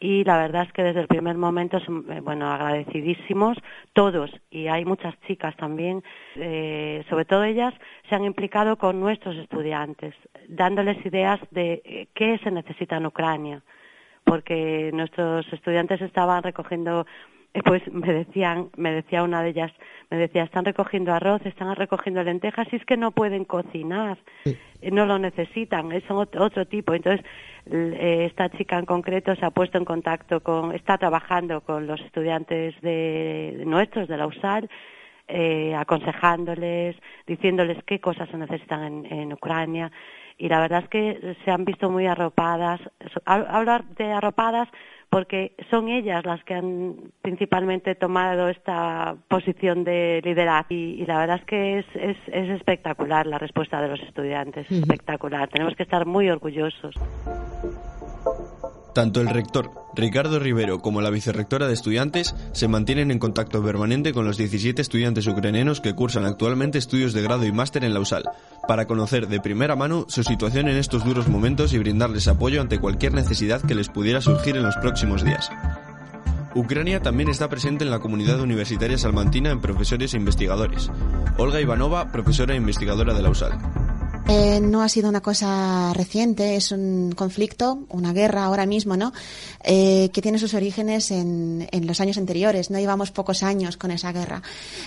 y 0.00 0.24
la 0.24 0.38
verdad 0.38 0.64
es 0.66 0.72
que 0.72 0.82
desde 0.82 1.00
el 1.00 1.06
primer 1.06 1.36
momento 1.36 1.78
eh, 1.78 2.20
bueno, 2.20 2.50
agradecidísimos 2.50 3.56
todos. 3.92 4.30
Y 4.50 4.68
hay 4.68 4.84
muchas 4.84 5.14
chicas 5.26 5.56
también, 5.56 6.02
eh, 6.36 7.04
sobre 7.08 7.24
todo 7.24 7.44
ellas 7.44 7.74
se 8.08 8.14
han 8.14 8.24
implicado 8.24 8.76
con 8.76 9.00
nuestros 9.00 9.36
estudiantes, 9.36 10.14
dándoles 10.48 11.04
ideas 11.06 11.40
de 11.50 11.82
eh, 11.84 12.08
qué 12.14 12.38
se 12.38 12.50
necesita 12.50 12.96
en 12.96 13.06
Ucrania, 13.06 13.62
porque 14.24 14.90
nuestros 14.92 15.50
estudiantes 15.52 16.00
estaban 16.00 16.42
recogiendo 16.42 17.06
pues 17.62 17.82
me 17.92 18.12
decían, 18.12 18.70
me 18.76 18.92
decía 18.92 19.22
una 19.22 19.42
de 19.42 19.50
ellas, 19.50 19.72
me 20.10 20.16
decía, 20.16 20.42
están 20.42 20.64
recogiendo 20.64 21.12
arroz, 21.12 21.44
están 21.46 21.74
recogiendo 21.76 22.22
lentejas, 22.22 22.66
y 22.72 22.76
es 22.76 22.84
que 22.84 22.96
no 22.96 23.12
pueden 23.12 23.44
cocinar, 23.44 24.18
eh, 24.44 24.90
no 24.90 25.06
lo 25.06 25.18
necesitan, 25.18 25.92
es 25.92 26.02
otro, 26.10 26.66
tipo. 26.66 26.94
Entonces, 26.94 27.24
eh, 27.70 28.26
esta 28.28 28.48
chica 28.50 28.78
en 28.78 28.86
concreto 28.86 29.36
se 29.36 29.44
ha 29.44 29.50
puesto 29.50 29.78
en 29.78 29.84
contacto 29.84 30.40
con, 30.40 30.74
está 30.74 30.98
trabajando 30.98 31.60
con 31.60 31.86
los 31.86 32.00
estudiantes 32.00 32.74
de, 32.80 33.62
nuestros, 33.66 34.08
de 34.08 34.16
la 34.16 34.26
USAL, 34.26 34.68
eh, 35.28 35.74
aconsejándoles, 35.74 36.96
diciéndoles 37.26 37.82
qué 37.84 38.00
cosas 38.00 38.28
se 38.28 38.36
necesitan 38.36 38.82
en, 38.82 39.12
en 39.12 39.32
Ucrania 39.32 39.90
y 40.36 40.48
la 40.48 40.60
verdad 40.60 40.82
es 40.82 40.88
que 40.88 41.36
se 41.44 41.50
han 41.50 41.64
visto 41.64 41.90
muy 41.90 42.06
arropadas. 42.06 42.80
Hablar 43.24 43.84
de 43.94 44.12
arropadas 44.12 44.68
porque 45.14 45.52
son 45.70 45.88
ellas 45.88 46.26
las 46.26 46.42
que 46.42 46.54
han 46.54 46.96
principalmente 47.22 47.94
tomado 47.94 48.48
esta 48.48 49.14
posición 49.28 49.84
de 49.84 50.20
liderazgo 50.24 50.74
y, 50.74 51.06
la 51.06 51.18
verdad 51.18 51.36
es 51.36 51.44
que 51.44 51.78
es, 51.78 51.86
es, 51.94 52.16
es, 52.26 52.50
espectacular 52.50 53.24
la 53.24 53.38
respuesta 53.38 53.80
de 53.80 53.86
los 53.86 54.00
estudiantes, 54.00 54.68
espectacular. 54.68 55.48
Tenemos 55.50 55.76
que 55.76 55.84
estar 55.84 56.04
muy 56.04 56.28
orgullosos. 56.28 56.96
Tanto 58.94 59.20
el 59.20 59.28
rector 59.28 59.72
Ricardo 59.96 60.38
Rivero 60.38 60.80
como 60.80 61.00
la 61.00 61.10
vicerrectora 61.10 61.66
de 61.66 61.74
estudiantes 61.74 62.34
se 62.52 62.68
mantienen 62.68 63.10
en 63.10 63.18
contacto 63.18 63.60
permanente 63.60 64.12
con 64.12 64.24
los 64.24 64.36
17 64.36 64.80
estudiantes 64.80 65.26
ucranianos 65.26 65.80
que 65.80 65.94
cursan 65.94 66.24
actualmente 66.24 66.78
estudios 66.78 67.12
de 67.12 67.22
grado 67.22 67.44
y 67.44 67.50
máster 67.50 67.82
en 67.82 67.92
la 67.92 67.98
USAL, 67.98 68.22
para 68.68 68.86
conocer 68.86 69.26
de 69.26 69.40
primera 69.40 69.74
mano 69.74 70.06
su 70.08 70.22
situación 70.22 70.68
en 70.68 70.76
estos 70.76 71.04
duros 71.04 71.26
momentos 71.26 71.72
y 71.72 71.78
brindarles 71.78 72.28
apoyo 72.28 72.60
ante 72.60 72.78
cualquier 72.78 73.14
necesidad 73.14 73.60
que 73.62 73.74
les 73.74 73.88
pudiera 73.88 74.20
surgir 74.20 74.56
en 74.56 74.62
los 74.62 74.76
próximos 74.76 75.24
días. 75.24 75.50
Ucrania 76.54 77.02
también 77.02 77.28
está 77.28 77.48
presente 77.48 77.82
en 77.82 77.90
la 77.90 77.98
comunidad 77.98 78.38
universitaria 78.40 78.96
salmantina 78.96 79.50
en 79.50 79.60
profesores 79.60 80.14
e 80.14 80.18
investigadores. 80.18 80.88
Olga 81.36 81.60
Ivanova, 81.60 82.12
profesora 82.12 82.54
e 82.54 82.58
investigadora 82.58 83.12
de 83.12 83.22
la 83.22 83.30
USAL. 83.30 83.83
Eh, 84.26 84.58
no 84.60 84.82
ha 84.82 84.88
sido 84.88 85.10
una 85.10 85.20
cosa 85.20 85.92
reciente, 85.92 86.56
es 86.56 86.72
un 86.72 87.12
conflicto, 87.12 87.80
una 87.90 88.14
guerra 88.14 88.44
ahora 88.44 88.64
mismo, 88.64 88.96
¿no? 88.96 89.12
Eh, 89.62 90.08
que 90.14 90.22
tiene 90.22 90.38
sus 90.38 90.54
orígenes 90.54 91.10
en, 91.10 91.68
los 91.82 92.00
años 92.00 92.16
anteriores. 92.16 92.70
No 92.70 92.78
llevamos 92.78 93.10
pocos 93.10 93.42
años 93.42 93.76
con 93.76 93.90
esa 93.90 94.12
guerra. 94.12 94.42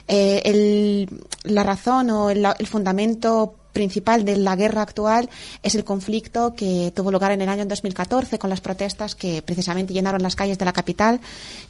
Eh, 0.08 0.42
el, 0.44 1.24
la 1.44 1.64
razón 1.64 2.10
o 2.10 2.32
el, 2.32 2.48
fundamento 2.66 3.54
principal 3.74 4.26
de 4.26 4.38
la 4.38 4.56
guerra 4.56 4.82
actual 4.82 5.30
es 5.62 5.76
el 5.76 5.84
conflicto 5.84 6.56
que 6.56 6.92
tuvo 6.96 7.12
lugar 7.12 7.32
en 7.32 7.42
el 7.42 7.50
año 7.50 7.64
2014 7.64 8.40
con 8.40 8.50
las 8.50 8.60
protestas 8.60 9.14
que 9.14 9.44
precisamente 9.44 9.94
llenaron 9.94 10.24
las 10.24 10.36
calles 10.36 10.58
de 10.58 10.66
la 10.66 10.74
capital 10.74 11.20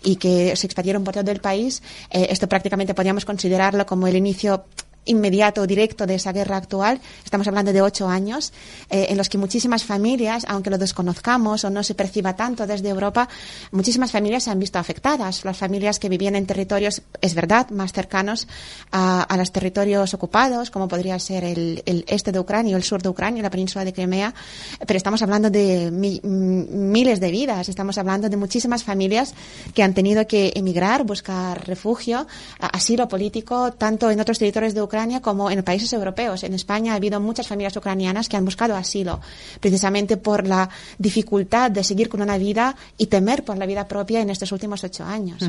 y 0.04 0.16
que 0.16 0.56
se 0.56 0.68
expandieron 0.68 1.04
por 1.04 1.16
todo 1.16 1.32
el 1.32 1.42
país. 1.42 1.84
Esto 2.10 2.48
prácticamente 2.48 2.94
podríamos 2.94 3.26
considerarlo 3.26 3.86
como 3.86 4.08
el 4.08 4.16
inicio 4.16 4.64
inmediato, 5.08 5.66
directo 5.66 6.06
de 6.06 6.16
esa 6.16 6.32
guerra 6.32 6.58
actual. 6.58 7.00
Estamos 7.24 7.48
hablando 7.48 7.74
de 7.74 7.82
ocho 7.82 8.08
años, 8.08 8.54
eh, 8.90 9.08
en 9.10 9.18
los 9.18 9.30
que 9.30 9.38
muchísimas 9.38 9.84
familias, 9.84 10.46
aunque 10.48 10.70
lo 10.70 10.78
desconozcamos 10.78 11.64
o 11.64 11.70
no 11.70 11.84
se 11.84 11.96
perciba 11.96 12.36
tanto 12.36 12.68
desde 12.68 12.90
Europa, 12.90 13.28
muchísimas 13.72 14.12
familias 14.12 14.44
se 14.44 14.52
han 14.52 14.60
visto 14.60 14.80
afectadas. 14.80 15.46
Las 15.46 15.58
familias 15.58 16.00
que 16.00 16.10
vivían 16.10 16.36
en 16.36 16.46
territorios, 16.46 17.02
es 17.22 17.34
verdad, 17.34 17.70
más 17.70 17.94
cercanos 17.94 18.48
a, 18.92 19.36
los 19.38 19.52
territorios 19.52 20.14
ocupados, 20.14 20.72
como 20.72 20.88
podría 20.88 21.18
ser 21.20 21.44
el, 21.44 21.84
este 22.08 22.32
de 22.32 22.40
Ucrania 22.40 22.76
o 22.76 22.78
el 22.78 22.84
sur 22.84 23.02
de 23.02 23.10
Ucrania, 23.10 23.44
la 23.44 23.50
península 23.50 23.86
de 23.86 23.94
Crimea, 23.94 24.34
pero 24.86 24.98
estamos 24.98 25.22
hablando 25.22 25.50
de 25.50 25.92
mi, 25.92 26.20
miles 26.24 27.20
de 27.20 27.30
vidas, 27.30 27.70
estamos 27.70 27.98
hablando 27.98 28.30
de 28.30 28.38
muchísimas 28.38 28.84
familias 28.84 29.34
que 29.74 29.84
han 29.84 29.94
tenido 29.94 30.26
que 30.26 30.54
emigrar, 30.56 31.04
buscar 31.04 31.68
refugio, 31.68 32.26
asilo 32.60 33.08
político, 33.08 33.74
tanto 33.74 34.10
en 34.10 34.20
otros 34.20 34.40
territorios 34.40 34.74
de 34.74 34.82
Ucrania 34.82 34.97
como 35.22 35.52
en 35.52 35.64
países 35.64 35.94
europeos. 35.94 36.44
En 36.44 36.54
España 36.54 36.94
ha 36.94 36.96
habido 36.96 37.20
muchas 37.20 37.48
familias 37.48 37.76
ucranianas 37.78 38.28
que 38.28 38.38
han 38.38 38.46
buscado 38.46 38.76
asilo, 38.76 39.22
precisamente 39.60 40.18
por 40.18 40.48
la 40.48 40.70
dificultad 40.98 41.72
de 41.72 41.84
seguir 41.84 42.10
con 42.10 42.22
una 42.22 42.38
vida 42.38 42.76
y 42.98 43.08
temer 43.08 43.44
por 43.44 43.58
la 43.58 43.66
vida 43.66 43.88
propia 43.88 44.22
en 44.22 44.30
estos 44.30 44.52
últimos 44.52 44.84
ocho 44.84 45.04
años. 45.04 45.44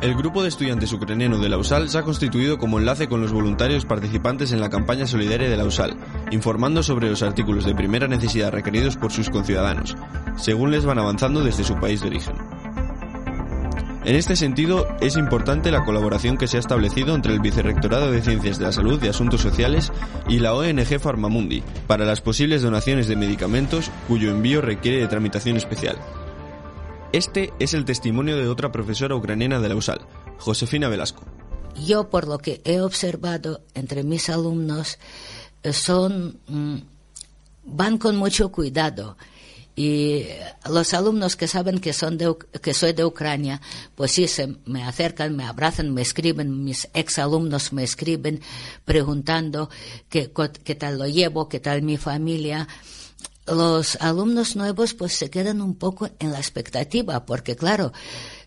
El 0.00 0.14
grupo 0.14 0.42
de 0.42 0.48
estudiantes 0.48 0.94
ucraniano 0.94 1.38
de 1.38 1.50
la 1.50 1.58
USAL 1.58 1.90
se 1.90 1.98
ha 1.98 2.02
constituido 2.02 2.56
como 2.56 2.78
enlace 2.78 3.06
con 3.06 3.20
los 3.20 3.32
voluntarios 3.32 3.84
participantes 3.84 4.50
en 4.50 4.60
la 4.60 4.70
campaña 4.70 5.06
solidaria 5.06 5.50
de 5.50 5.56
la 5.58 5.66
USAL, 5.66 5.94
informando 6.30 6.82
sobre 6.82 7.10
los 7.10 7.22
artículos 7.22 7.66
de 7.66 7.74
primera 7.74 8.08
necesidad 8.08 8.50
requeridos 8.50 8.96
por 8.96 9.12
sus 9.12 9.28
conciudadanos, 9.28 9.94
según 10.36 10.70
les 10.70 10.86
van 10.86 10.98
avanzando 10.98 11.44
desde 11.44 11.64
su 11.64 11.74
país 11.78 12.00
de 12.00 12.08
origen. 12.08 12.34
En 14.02 14.16
este 14.16 14.34
sentido, 14.34 14.86
es 15.02 15.18
importante 15.18 15.70
la 15.70 15.84
colaboración 15.84 16.38
que 16.38 16.48
se 16.48 16.56
ha 16.56 16.60
establecido 16.60 17.14
entre 17.14 17.34
el 17.34 17.40
Vicerrectorado 17.40 18.10
de 18.10 18.22
Ciencias 18.22 18.58
de 18.58 18.64
la 18.64 18.72
Salud 18.72 19.02
y 19.02 19.08
Asuntos 19.08 19.42
Sociales 19.42 19.92
y 20.26 20.38
la 20.38 20.54
ONG 20.54 20.98
Pharmamundi 20.98 21.62
para 21.86 22.06
las 22.06 22.22
posibles 22.22 22.62
donaciones 22.62 23.08
de 23.08 23.16
medicamentos 23.16 23.90
cuyo 24.08 24.30
envío 24.30 24.62
requiere 24.62 25.00
de 25.00 25.08
tramitación 25.08 25.58
especial. 25.58 25.98
Este 27.12 27.52
es 27.58 27.74
el 27.74 27.84
testimonio 27.84 28.38
de 28.38 28.48
otra 28.48 28.72
profesora 28.72 29.16
ucraniana 29.16 29.60
de 29.60 29.68
la 29.68 29.76
USAL, 29.76 30.00
Josefina 30.38 30.88
Velasco. 30.88 31.22
Yo, 31.84 32.08
por 32.08 32.26
lo 32.26 32.38
que 32.38 32.62
he 32.64 32.80
observado 32.80 33.60
entre 33.74 34.02
mis 34.02 34.30
alumnos, 34.30 34.98
eh, 35.62 35.74
son 35.74 36.38
mm, 36.48 36.76
van 37.64 37.98
con 37.98 38.16
mucho 38.16 38.50
cuidado 38.50 39.18
y 39.80 40.26
los 40.68 40.92
alumnos 40.92 41.36
que 41.36 41.48
saben 41.48 41.78
que 41.78 41.94
son 41.94 42.18
que 42.60 42.74
soy 42.74 42.92
de 42.92 43.02
Ucrania, 43.02 43.62
pues 43.94 44.12
sí 44.12 44.28
se 44.28 44.56
me 44.66 44.84
acercan, 44.84 45.34
me 45.34 45.44
abrazan, 45.44 45.94
me 45.94 46.02
escriben, 46.02 46.64
mis 46.64 46.86
exalumnos 46.92 47.72
me 47.72 47.82
escriben 47.82 48.42
preguntando 48.84 49.70
qué, 50.10 50.30
qué 50.64 50.74
tal 50.74 50.98
lo 50.98 51.06
llevo, 51.06 51.48
qué 51.48 51.60
tal 51.60 51.80
mi 51.80 51.96
familia 51.96 52.68
los 53.46 53.96
alumnos 54.02 54.54
nuevos 54.54 54.92
pues 54.92 55.14
se 55.14 55.30
quedan 55.30 55.62
un 55.62 55.74
poco 55.74 56.10
en 56.18 56.30
la 56.30 56.38
expectativa, 56.38 57.24
porque 57.24 57.56
claro, 57.56 57.90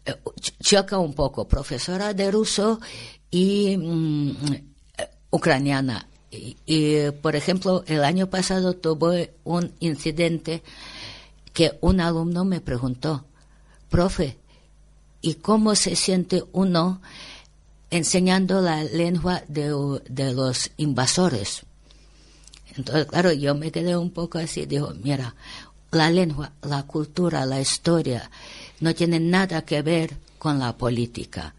eh, 0.06 0.13
choca 0.62 1.00
un 1.00 1.15
poco, 1.15 1.48
profesora 1.48 2.13
de 2.13 2.30
ruso 2.30 2.80
y 3.32 3.76
mm, 3.76 4.36
ucraniana. 5.32 6.08
Y, 6.65 7.12
por 7.22 7.36
ejemplo, 7.36 7.84
el 7.86 8.04
año 8.04 8.28
pasado 8.28 8.74
tuve 8.74 9.36
un 9.43 9.72
incidente 9.80 10.63
que 11.54 11.78
un 11.82 12.02
alumno 12.02 12.44
me 12.44 12.62
preguntó, 12.62 13.26
profe, 13.89 14.38
¿y 15.22 15.36
cómo 15.36 15.76
se 15.76 15.96
siente 15.96 16.44
uno 16.52 17.02
enseñando 17.92 18.60
la 18.62 18.84
lengua 18.84 19.44
de 19.48 20.34
los 20.34 20.72
invasores? 20.78 21.63
Entonces, 22.76 23.06
claro, 23.06 23.32
yo 23.32 23.54
me 23.54 23.72
quedé 23.72 23.96
un 23.96 24.10
poco 24.10 24.39
así, 24.39 24.66
digo, 24.66 24.94
mira, 25.04 25.36
la 25.92 26.10
lengua, 26.10 26.52
la 26.63 26.84
cultura, 26.84 27.46
la 27.46 27.62
historia 27.62 28.32
no 28.80 28.96
tienen 28.96 29.30
nada 29.30 29.63
que 29.63 29.84
ver 29.84 30.18
con 30.39 30.58
la 30.58 30.76
política. 30.76 31.54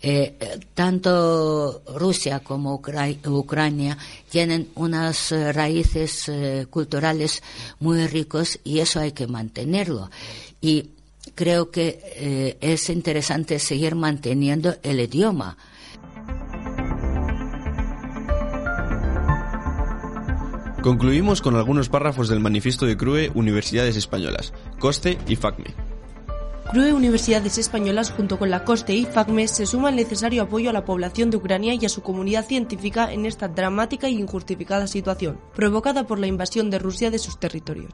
Eh, 0.00 0.36
eh, 0.38 0.60
tanto 0.74 1.82
Rusia 1.94 2.40
como 2.40 2.74
Ucrania 2.74 3.98
tienen 4.30 4.68
unas 4.76 5.32
eh, 5.32 5.52
raíces 5.52 6.30
culturales 6.70 7.42
muy 7.80 8.06
ricos 8.06 8.60
y 8.62 8.78
eso 8.78 9.00
hay 9.00 9.12
que 9.12 9.26
mantenerlo. 9.26 10.10
Y 10.60 10.90
creo 11.34 11.70
que 11.70 12.56
es 12.60 12.90
interesante 12.90 13.58
seguir 13.58 13.94
manteniendo 13.94 14.76
el 14.82 15.00
idioma 15.00 15.56
Concluimos 20.82 21.42
con 21.42 21.56
algunos 21.56 21.88
párrafos 21.88 22.28
del 22.28 22.40
manifiesto 22.40 22.86
de 22.86 22.96
CRUE 22.96 23.30
Universidades 23.34 23.96
Españolas, 23.96 24.52
COSTE 24.78 25.18
y 25.26 25.34
FACME. 25.34 25.97
CRUE 26.70 26.92
Universidades 26.92 27.56
Españolas 27.56 28.10
junto 28.10 28.38
con 28.38 28.50
la 28.50 28.62
COSTE 28.62 28.94
y 28.94 29.06
FACME 29.06 29.48
se 29.48 29.64
suma 29.64 29.88
el 29.88 29.96
necesario 29.96 30.42
apoyo 30.42 30.68
a 30.68 30.74
la 30.74 30.84
población 30.84 31.30
de 31.30 31.38
Ucrania 31.38 31.72
y 31.72 31.86
a 31.86 31.88
su 31.88 32.02
comunidad 32.02 32.44
científica 32.44 33.10
en 33.10 33.24
esta 33.24 33.48
dramática 33.48 34.06
e 34.06 34.10
injustificada 34.10 34.86
situación, 34.86 35.40
provocada 35.54 36.06
por 36.06 36.18
la 36.18 36.26
invasión 36.26 36.68
de 36.68 36.78
Rusia 36.78 37.10
de 37.10 37.18
sus 37.18 37.40
territorios. 37.40 37.90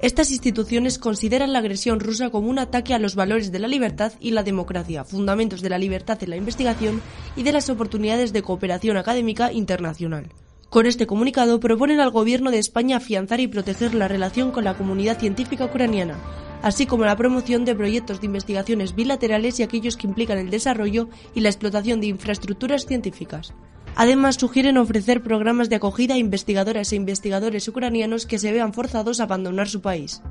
Estas 0.00 0.30
instituciones 0.30 0.98
consideran 0.98 1.54
la 1.54 1.60
agresión 1.60 2.00
rusa 2.00 2.28
como 2.28 2.50
un 2.50 2.58
ataque 2.58 2.92
a 2.92 2.98
los 2.98 3.14
valores 3.14 3.50
de 3.50 3.60
la 3.60 3.66
libertad 3.66 4.12
y 4.20 4.32
la 4.32 4.42
democracia, 4.42 5.04
fundamentos 5.04 5.62
de 5.62 5.70
la 5.70 5.78
libertad 5.78 6.22
en 6.22 6.28
la 6.28 6.36
investigación 6.36 7.00
y 7.34 7.44
de 7.44 7.52
las 7.52 7.70
oportunidades 7.70 8.34
de 8.34 8.42
cooperación 8.42 8.98
académica 8.98 9.52
internacional. 9.54 10.28
Con 10.68 10.84
este 10.84 11.06
comunicado 11.06 11.60
proponen 11.60 11.98
al 11.98 12.10
Gobierno 12.10 12.50
de 12.50 12.58
España 12.58 12.98
afianzar 12.98 13.40
y 13.40 13.46
proteger 13.46 13.94
la 13.94 14.06
relación 14.06 14.50
con 14.50 14.64
la 14.64 14.76
comunidad 14.76 15.18
científica 15.18 15.64
ucraniana, 15.64 16.18
así 16.62 16.86
como 16.86 17.04
la 17.04 17.16
promoción 17.16 17.64
de 17.64 17.74
proyectos 17.74 18.20
de 18.20 18.26
investigaciones 18.26 18.94
bilaterales 18.94 19.58
y 19.58 19.62
aquellos 19.62 19.96
que 19.96 20.06
implican 20.06 20.38
el 20.38 20.50
desarrollo 20.50 21.08
y 21.34 21.40
la 21.40 21.48
explotación 21.48 22.00
de 22.00 22.08
infraestructuras 22.08 22.86
científicas. 22.86 23.54
Además, 23.96 24.36
sugieren 24.36 24.78
ofrecer 24.78 25.22
programas 25.22 25.68
de 25.68 25.76
acogida 25.76 26.14
a 26.14 26.18
investigadoras 26.18 26.92
e 26.92 26.96
investigadores 26.96 27.66
ucranianos 27.66 28.26
que 28.26 28.38
se 28.38 28.52
vean 28.52 28.72
forzados 28.72 29.20
a 29.20 29.24
abandonar 29.24 29.68
su 29.68 29.80
país. 29.80 30.22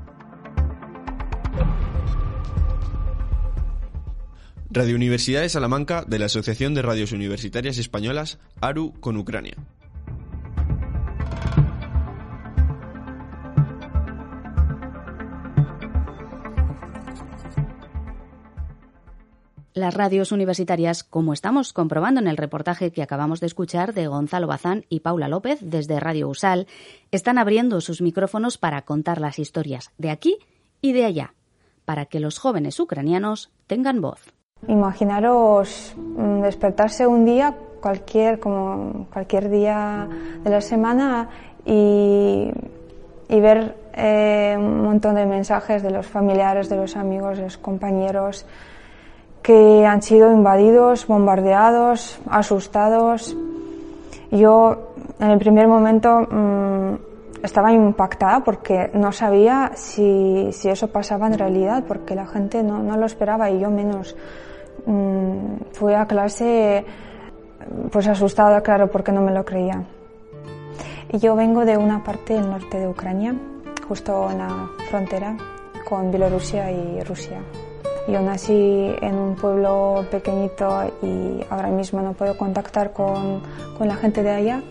Radio 4.70 4.96
Universidad 4.96 5.40
de 5.40 5.48
Salamanca 5.48 6.04
de 6.06 6.18
la 6.18 6.26
Asociación 6.26 6.74
de 6.74 6.82
Radios 6.82 7.12
Universitarias 7.12 7.78
Españolas, 7.78 8.38
ARU 8.60 8.92
con 9.00 9.16
Ucrania. 9.16 9.56
Las 19.78 19.94
radios 19.94 20.32
universitarias, 20.32 21.04
como 21.04 21.32
estamos 21.32 21.72
comprobando 21.72 22.18
en 22.18 22.26
el 22.26 22.36
reportaje 22.36 22.90
que 22.90 23.00
acabamos 23.00 23.38
de 23.38 23.46
escuchar 23.46 23.94
de 23.94 24.08
Gonzalo 24.08 24.48
Bazán 24.48 24.84
y 24.88 25.00
Paula 25.00 25.28
López 25.28 25.60
desde 25.62 26.00
Radio 26.00 26.28
USAL, 26.28 26.66
están 27.12 27.38
abriendo 27.38 27.80
sus 27.80 28.02
micrófonos 28.02 28.58
para 28.58 28.82
contar 28.82 29.20
las 29.20 29.38
historias 29.38 29.92
de 29.96 30.10
aquí 30.10 30.36
y 30.82 30.94
de 30.94 31.04
allá, 31.04 31.32
para 31.84 32.06
que 32.06 32.18
los 32.18 32.40
jóvenes 32.40 32.80
ucranianos 32.80 33.52
tengan 33.68 34.00
voz. 34.00 34.34
Imaginaros 34.66 35.94
mm, 35.96 36.40
despertarse 36.40 37.06
un 37.06 37.24
día, 37.24 37.54
cualquier, 37.80 38.40
como 38.40 39.06
cualquier 39.12 39.48
día 39.48 40.08
de 40.42 40.50
la 40.50 40.60
semana, 40.60 41.28
y, 41.64 42.50
ver 43.28 43.76
eh, 43.94 44.56
un 44.58 44.82
montón 44.82 45.14
de 45.14 45.24
mensajes 45.24 45.84
de 45.84 45.92
los 45.92 46.04
familiares, 46.04 46.68
de 46.68 46.76
los 46.76 46.96
amigos, 46.96 47.38
de 47.38 47.44
los 47.44 47.58
compañeros 47.58 48.44
que 49.42 49.86
han 49.86 50.02
sido 50.02 50.32
invadidos, 50.32 51.06
bombardeados, 51.06 52.18
asustados. 52.28 53.36
Yo 54.30 54.92
en 55.18 55.30
el 55.30 55.38
primer 55.38 55.68
momento 55.68 56.20
mm, 56.30 56.94
estaba 57.42 57.72
impactada 57.72 58.44
porque 58.44 58.90
no 58.94 59.12
sabía 59.12 59.72
si, 59.74 60.50
si, 60.52 60.68
eso 60.68 60.88
pasaba 60.88 61.26
en 61.26 61.38
realidad, 61.38 61.84
porque 61.86 62.14
la 62.14 62.26
gente 62.26 62.62
no, 62.62 62.82
no 62.82 62.96
lo 62.96 63.06
esperaba 63.06 63.50
y 63.50 63.60
yo 63.60 63.70
menos. 63.70 64.16
Mm, 64.86 65.72
fui 65.72 65.94
a 65.94 66.06
clase 66.06 66.84
pues 67.90 68.06
asustada, 68.06 68.60
claro, 68.62 68.88
porque 68.88 69.12
no 69.12 69.20
me 69.20 69.32
lo 69.32 69.44
creía. 69.44 69.84
Yo 71.12 71.36
vengo 71.36 71.64
de 71.64 71.76
una 71.76 72.02
parte 72.04 72.34
del 72.34 72.50
norte 72.50 72.78
de 72.78 72.88
Ucrania, 72.88 73.34
justo 73.86 74.30
en 74.30 74.38
la 74.38 74.68
frontera 74.90 75.36
con 75.88 76.10
Bielorrusia 76.10 76.70
y 76.70 77.00
Rusia. 77.02 77.40
Yo 78.08 78.22
nací 78.22 78.90
en 79.02 79.14
un 79.16 79.34
pueblo 79.36 80.06
pequeñito 80.10 80.82
y 81.02 81.44
ahora 81.50 81.68
mismo 81.68 82.00
no 82.00 82.14
puedo 82.14 82.38
contactar 82.38 82.92
con, 82.92 83.42
con 83.76 83.86
la 83.86 83.96
gente 83.96 84.22
de 84.22 84.30
allá. 84.30 84.62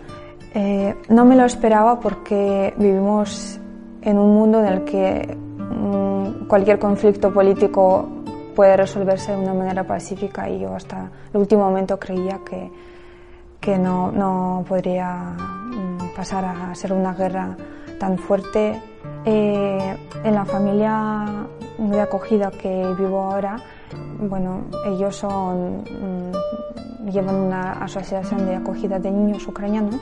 Eh, 0.56 0.96
no 1.10 1.24
me 1.24 1.36
lo 1.36 1.46
esperaba 1.46 2.00
porque 2.00 2.74
vivimos 2.78 3.60
en 4.02 4.18
un 4.18 4.34
mundo 4.34 4.60
en 4.60 4.66
el 4.66 4.84
que 4.86 5.38
mm, 5.38 6.48
cualquier 6.48 6.80
conflicto 6.80 7.32
político 7.32 8.10
puede 8.56 8.76
resolverse 8.76 9.34
de 9.34 9.38
una 9.38 9.54
manera 9.54 9.84
pacífica 9.84 10.50
y 10.50 10.62
yo 10.62 10.74
hasta 10.74 11.12
el 11.32 11.40
último 11.40 11.66
momento 11.66 12.00
creía 12.00 12.40
que, 12.44 12.72
que 13.60 13.78
no, 13.78 14.12
no 14.12 14.66
podría 14.68 15.14
mm, 15.14 16.16
pasar 16.16 16.44
a 16.44 16.74
ser 16.74 16.92
una 16.92 17.14
guerra 17.14 17.56
tan 18.00 18.18
fuerte. 18.18 18.82
Eh, 19.26 19.98
en 20.24 20.34
la 20.34 20.46
familia 20.46 21.26
de 21.78 22.02
acogida 22.02 22.52
que 22.52 22.96
vivo 22.98 23.22
ahora, 23.22 23.58
bueno, 24.20 24.62
ellos 24.86 25.16
son, 25.16 25.84
mm, 25.84 27.10
llevan 27.10 27.36
una 27.36 27.74
asociación 27.74 28.46
de 28.46 28.56
acogida 28.56 29.00
de 29.00 29.12
niños 29.12 29.48
ucranianos 29.48 30.02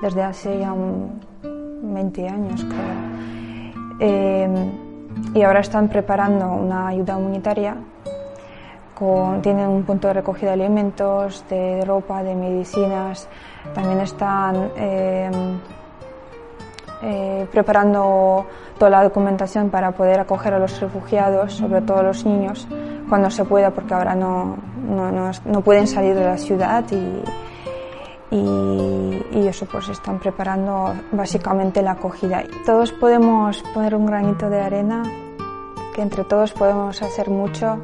desde 0.00 0.22
hace 0.22 0.58
ya 0.58 0.72
un 0.72 1.20
20 1.42 2.28
años, 2.28 2.64
creo. 2.64 4.00
Eh, 4.00 4.70
y 5.34 5.42
ahora 5.42 5.60
están 5.60 5.88
preparando 5.88 6.52
una 6.52 6.88
ayuda 6.88 7.16
humanitaria. 7.16 7.76
Tienen 9.42 9.68
un 9.68 9.82
punto 9.82 10.06
de 10.06 10.14
recogida 10.14 10.54
de 10.54 10.62
alimentos, 10.62 11.44
de 11.50 11.84
ropa, 11.84 12.22
de 12.22 12.36
medicinas. 12.36 13.28
También 13.74 14.00
están 14.00 14.70
eh, 14.76 15.28
eh, 17.02 17.46
preparando 17.50 18.46
toda 18.78 18.90
la 18.90 19.02
documentación 19.02 19.70
para 19.70 19.90
poder 19.90 20.20
acoger 20.20 20.54
a 20.54 20.58
los 20.58 20.80
refugiados, 20.80 21.54
sobre 21.54 21.80
todo 21.82 21.98
a 21.98 22.02
los 22.04 22.24
niños, 22.24 22.68
cuando 23.08 23.28
se 23.28 23.44
pueda, 23.44 23.70
porque 23.70 23.94
ahora 23.94 24.14
no, 24.14 24.56
no, 24.88 25.10
no, 25.10 25.60
pueden 25.62 25.86
salir 25.86 26.14
de 26.14 26.24
la 26.24 26.38
ciudad 26.38 26.84
y, 26.90 28.36
y, 28.36 29.26
y, 29.32 29.48
eso 29.48 29.66
pues 29.66 29.88
están 29.88 30.20
preparando 30.20 30.94
básicamente 31.10 31.82
la 31.82 31.92
acogida. 31.92 32.44
Todos 32.64 32.92
podemos 32.92 33.62
poner 33.74 33.96
un 33.96 34.06
granito 34.06 34.48
de 34.48 34.60
arena, 34.60 35.02
que 35.94 36.02
entre 36.02 36.24
todos 36.24 36.52
podemos 36.52 37.02
hacer 37.02 37.30
mucho, 37.30 37.78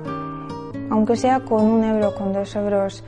aunque 0.91 1.17
sea 1.17 1.41
con 1.41 1.65
un 1.65 1.85
euro, 1.85 2.15
con 2.15 2.33
dos 2.33 2.55
euros. 2.57 3.05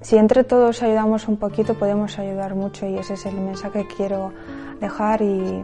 Si 0.00 0.16
entre 0.16 0.44
todos 0.44 0.82
ayudamos 0.82 1.28
un 1.28 1.36
poquito 1.36 1.74
podemos 1.74 2.18
ayudar 2.18 2.54
mucho 2.54 2.86
y 2.86 2.96
ese 2.96 3.14
es 3.14 3.26
el 3.26 3.34
mensaje 3.34 3.86
que 3.86 3.94
quiero 3.96 4.32
dejar 4.80 5.22
y 5.22 5.62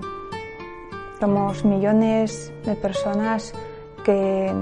somos 1.18 1.64
millones 1.64 2.52
de 2.64 2.74
personas 2.74 3.52
que 4.04 4.52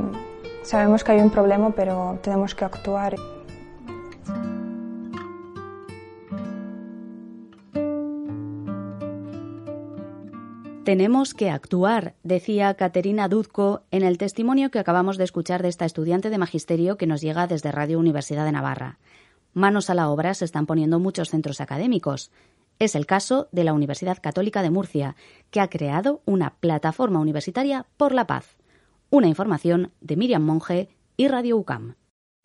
sabemos 0.63 1.05
que 1.05 1.13
hay 1.13 1.21
un 1.21 1.31
problema 1.31 1.71
pero 1.71 2.19
tenemos 2.23 2.55
que 2.55 2.65
actuar. 2.65 3.17
Tenemos 10.85 11.33
que 11.33 11.49
actuar, 11.49 12.15
decía 12.25 12.75
Caterina 12.75 13.27
Duzco 13.27 13.85
en 13.91 14.03
el 14.03 14.19
testimonio 14.19 14.71
que 14.71 14.79
acabamos 14.79 15.17
de 15.17 15.25
escuchar 15.25 15.63
de 15.63 15.71
esta 15.71 15.87
estudiante 15.87 16.29
de 16.29 16.37
magisterio 16.37 16.99
que 16.99 17.07
nos 17.07 17.23
llega 17.23 17.47
desde 17.47 17.73
Radio 17.73 17.99
Universidad 17.99 18.45
de 18.45 18.53
Navarra. 18.53 18.99
Manos 19.55 19.89
a 19.89 19.95
la 19.95 20.11
obra 20.11 20.35
se 20.35 20.45
están 20.45 20.67
poniendo 20.67 20.99
muchos 20.99 21.31
centros 21.31 21.63
académicos. 21.63 22.31
Es 22.79 22.95
el 22.95 23.07
caso 23.07 23.49
de 23.53 23.65
la 23.65 23.73
Universidad 23.73 24.19
Católica 24.21 24.63
de 24.63 24.71
Murcia, 24.71 25.17
que 25.51 25.61
ha 25.61 25.69
creado 25.69 26.23
una 26.25 26.55
plataforma 26.55 27.21
universitaria 27.21 27.87
por 27.97 28.13
la 28.13 28.27
paz. 28.27 28.57
Una 29.11 29.29
información 29.29 29.93
de 30.01 30.17
Miriam 30.17 30.43
Monge 30.43 30.89
y 31.17 31.29
Radio 31.29 31.57
UCAM 31.57 31.95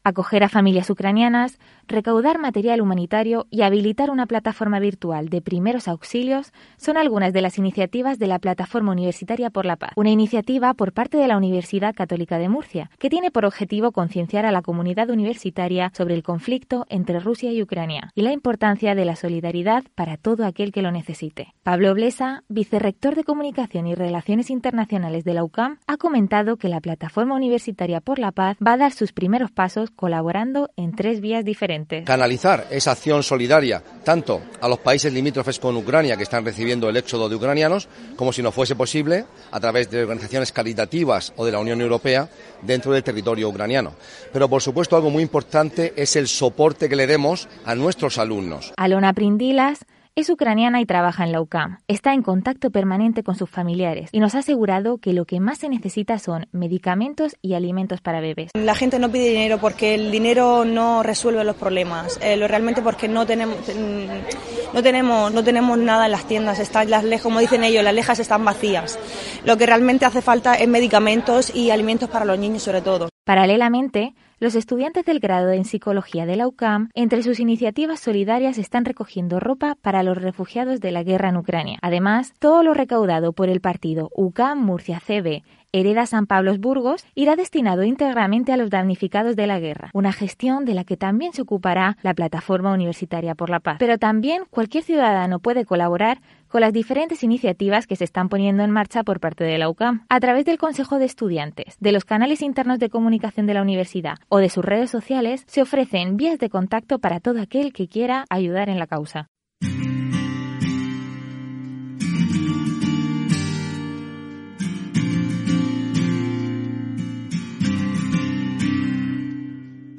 acoger 0.09 0.43
a 0.43 0.49
familias 0.49 0.89
ucranianas, 0.89 1.57
recaudar 1.87 2.39
material 2.39 2.81
humanitario 2.81 3.47
y 3.49 3.61
habilitar 3.61 4.11
una 4.11 4.25
plataforma 4.25 4.79
virtual 4.79 5.29
de 5.29 5.41
primeros 5.41 5.87
auxilios 5.87 6.51
son 6.77 6.97
algunas 6.97 7.33
de 7.33 7.41
las 7.41 7.57
iniciativas 7.57 8.19
de 8.19 8.27
la 8.27 8.39
Plataforma 8.39 8.91
Universitaria 8.91 9.49
por 9.49 9.65
la 9.65 9.75
Paz, 9.75 9.91
una 9.95 10.09
iniciativa 10.09 10.73
por 10.73 10.93
parte 10.93 11.17
de 11.17 11.27
la 11.27 11.37
Universidad 11.37 11.95
Católica 11.95 12.37
de 12.37 12.49
Murcia, 12.49 12.89
que 12.99 13.09
tiene 13.09 13.31
por 13.31 13.45
objetivo 13.45 13.91
concienciar 13.91 14.45
a 14.45 14.51
la 14.51 14.61
comunidad 14.61 15.09
universitaria 15.09 15.91
sobre 15.95 16.15
el 16.15 16.23
conflicto 16.23 16.85
entre 16.89 17.19
Rusia 17.19 17.51
y 17.51 17.61
Ucrania 17.61 18.11
y 18.15 18.21
la 18.21 18.33
importancia 18.33 18.95
de 18.95 19.05
la 19.05 19.15
solidaridad 19.15 19.83
para 19.95 20.17
todo 20.17 20.45
aquel 20.45 20.71
que 20.71 20.81
lo 20.81 20.91
necesite. 20.91 21.53
Pablo 21.63 21.93
Blesa, 21.93 22.43
vicerrector 22.49 23.15
de 23.15 23.23
Comunicación 23.23 23.87
y 23.87 23.95
Relaciones 23.95 24.49
Internacionales 24.49 25.23
de 25.23 25.33
la 25.33 25.43
UCAM, 25.43 25.77
ha 25.87 25.97
comentado 25.97 26.57
que 26.57 26.69
la 26.69 26.81
Plataforma 26.81 27.35
Universitaria 27.35 28.01
por 28.01 28.19
la 28.19 28.31
Paz 28.31 28.57
va 28.65 28.73
a 28.73 28.77
dar 28.77 28.91
sus 28.91 29.13
primeros 29.13 29.51
pasos 29.51 29.91
colaborando 29.99 30.71
en 30.77 30.95
tres 30.95 31.19
vías 31.19 31.43
diferentes. 31.43 32.05
Canalizar 32.05 32.67
esa 32.71 32.91
acción 32.91 33.21
solidaria 33.21 33.83
tanto 34.05 34.41
a 34.61 34.69
los 34.69 34.79
países 34.79 35.11
limítrofes 35.11 35.59
con 35.59 35.75
Ucrania 35.75 36.15
que 36.15 36.23
están 36.23 36.45
recibiendo 36.45 36.87
el 36.87 36.95
éxodo 36.95 37.27
de 37.27 37.35
ucranianos, 37.35 37.89
como 38.15 38.31
si 38.31 38.41
no 38.41 38.53
fuese 38.53 38.77
posible, 38.77 39.25
a 39.51 39.59
través 39.59 39.91
de 39.91 40.03
organizaciones 40.03 40.53
caritativas 40.53 41.33
o 41.35 41.45
de 41.45 41.51
la 41.51 41.59
Unión 41.59 41.81
Europea 41.81 42.29
dentro 42.61 42.93
del 42.93 43.03
territorio 43.03 43.49
ucraniano. 43.49 43.91
Pero, 44.31 44.47
por 44.47 44.61
supuesto, 44.61 44.95
algo 44.95 45.09
muy 45.09 45.21
importante 45.21 45.91
es 45.97 46.15
el 46.15 46.29
soporte 46.29 46.87
que 46.87 46.95
le 46.95 47.05
demos 47.05 47.49
a 47.65 47.75
nuestros 47.75 48.17
alumnos. 48.19 48.71
Alona 48.77 49.11
Prindilas 49.11 49.79
es 50.19 50.29
ucraniana 50.29 50.81
y 50.81 50.85
trabaja 50.85 51.23
en 51.23 51.31
la 51.31 51.41
UCAM. 51.41 51.77
Está 51.87 52.13
en 52.13 52.21
contacto 52.21 52.71
permanente 52.71 53.23
con 53.23 53.35
sus 53.35 53.49
familiares 53.49 54.09
y 54.11 54.19
nos 54.19 54.35
ha 54.35 54.39
asegurado 54.39 54.97
que 54.97 55.13
lo 55.13 55.25
que 55.25 55.39
más 55.39 55.59
se 55.59 55.69
necesita 55.69 56.19
son 56.19 56.47
medicamentos 56.51 57.37
y 57.41 57.53
alimentos 57.53 58.01
para 58.01 58.19
bebés. 58.19 58.51
La 58.53 58.75
gente 58.75 58.99
no 58.99 59.09
pide 59.09 59.29
dinero 59.29 59.59
porque 59.59 59.95
el 59.95 60.11
dinero 60.11 60.65
no 60.65 61.03
resuelve 61.03 61.43
los 61.45 61.55
problemas, 61.55 62.19
eh, 62.21 62.35
lo 62.35 62.47
realmente 62.47 62.81
porque 62.81 63.07
no 63.07 63.25
tenemos, 63.25 63.57
mm, 63.59 64.73
no 64.73 64.83
tenemos, 64.83 65.33
no 65.33 65.43
tenemos 65.43 65.77
nada 65.77 66.05
en 66.07 66.11
las 66.11 66.25
tiendas, 66.25 66.59
están 66.59 66.89
las 66.89 67.05
lejas, 67.05 67.23
como 67.23 67.39
dicen 67.39 67.63
ellos, 67.63 67.83
las 67.83 67.93
lejas 67.93 68.19
están 68.19 68.43
vacías. 68.43 68.99
Lo 69.45 69.57
que 69.57 69.65
realmente 69.65 70.05
hace 70.05 70.21
falta 70.21 70.55
es 70.55 70.67
medicamentos 70.67 71.55
y 71.55 71.71
alimentos 71.71 72.09
para 72.09 72.25
los 72.25 72.37
niños 72.37 72.63
sobre 72.63 72.81
todo. 72.81 73.07
Paralelamente, 73.23 74.15
los 74.39 74.55
estudiantes 74.55 75.05
del 75.05 75.19
grado 75.19 75.51
en 75.51 75.65
psicología 75.65 76.25
de 76.25 76.37
la 76.37 76.47
UCAM, 76.47 76.89
entre 76.93 77.23
sus 77.23 77.41
iniciativas 77.41 77.99
solidarias, 77.99 78.57
están 78.57 78.85
recogiendo 78.85 79.39
ropa 79.39 79.75
para 79.81 80.01
los 80.01 80.17
refugiados 80.17 80.79
de 80.79 80.91
la 80.91 81.03
guerra 81.03 81.29
en 81.29 81.37
Ucrania. 81.37 81.79
Además, 81.81 82.33
todo 82.39 82.63
lo 82.63 82.73
recaudado 82.73 83.33
por 83.33 83.49
el 83.49 83.59
partido 83.59 84.09
UCAM 84.15 84.59
Murcia 84.59 85.01
CB 85.05 85.43
Hereda 85.71 86.07
San 86.07 86.25
Pablos 86.25 86.57
Burgos 86.57 87.05
irá 87.13 87.35
destinado 87.35 87.83
íntegramente 87.83 88.51
a 88.51 88.57
los 88.57 88.71
damnificados 88.71 89.35
de 89.35 89.45
la 89.45 89.59
guerra, 89.59 89.91
una 89.93 90.11
gestión 90.11 90.65
de 90.65 90.73
la 90.73 90.83
que 90.83 90.97
también 90.97 91.31
se 91.31 91.43
ocupará 91.43 91.95
la 92.01 92.15
Plataforma 92.15 92.73
Universitaria 92.73 93.35
por 93.35 93.51
la 93.51 93.59
Paz. 93.59 93.75
Pero 93.77 93.99
también 93.99 94.45
cualquier 94.49 94.83
ciudadano 94.83 95.39
puede 95.39 95.65
colaborar 95.65 96.21
con 96.47 96.61
las 96.61 96.73
diferentes 96.73 97.21
iniciativas 97.21 97.85
que 97.85 97.95
se 97.95 98.03
están 98.03 98.29
poniendo 98.29 98.63
en 98.63 98.71
marcha 98.71 99.03
por 99.03 99.19
parte 99.19 99.43
de 99.43 99.59
la 99.59 99.69
UCAM, 99.69 100.05
a 100.09 100.19
través 100.19 100.45
del 100.45 100.57
Consejo 100.57 100.97
de 100.97 101.05
Estudiantes, 101.05 101.77
de 101.79 101.91
los 101.91 102.03
canales 102.03 102.41
internos 102.41 102.79
de 102.79 102.89
comunicación 102.89 103.45
de 103.45 103.53
la 103.53 103.61
universidad 103.61 104.17
o 104.27 104.39
de 104.39 104.49
sus 104.49 104.65
redes 104.65 104.89
sociales, 104.89 105.43
se 105.45 105.61
ofrecen 105.61 106.17
vías 106.17 106.39
de 106.39 106.49
contacto 106.49 106.97
para 106.97 107.19
todo 107.19 107.39
aquel 107.39 107.73
que 107.73 107.87
quiera 107.87 108.25
ayudar 108.31 108.69
en 108.69 108.79
la 108.79 108.87
causa. 108.87 109.29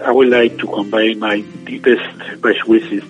I 0.03 0.13
would 0.13 0.29
like 0.29 0.57
to 0.59 0.67
convey 0.67 1.13
my 1.15 1.41
deepest 1.41 2.41
best 2.41 2.67
wishes 2.67 3.05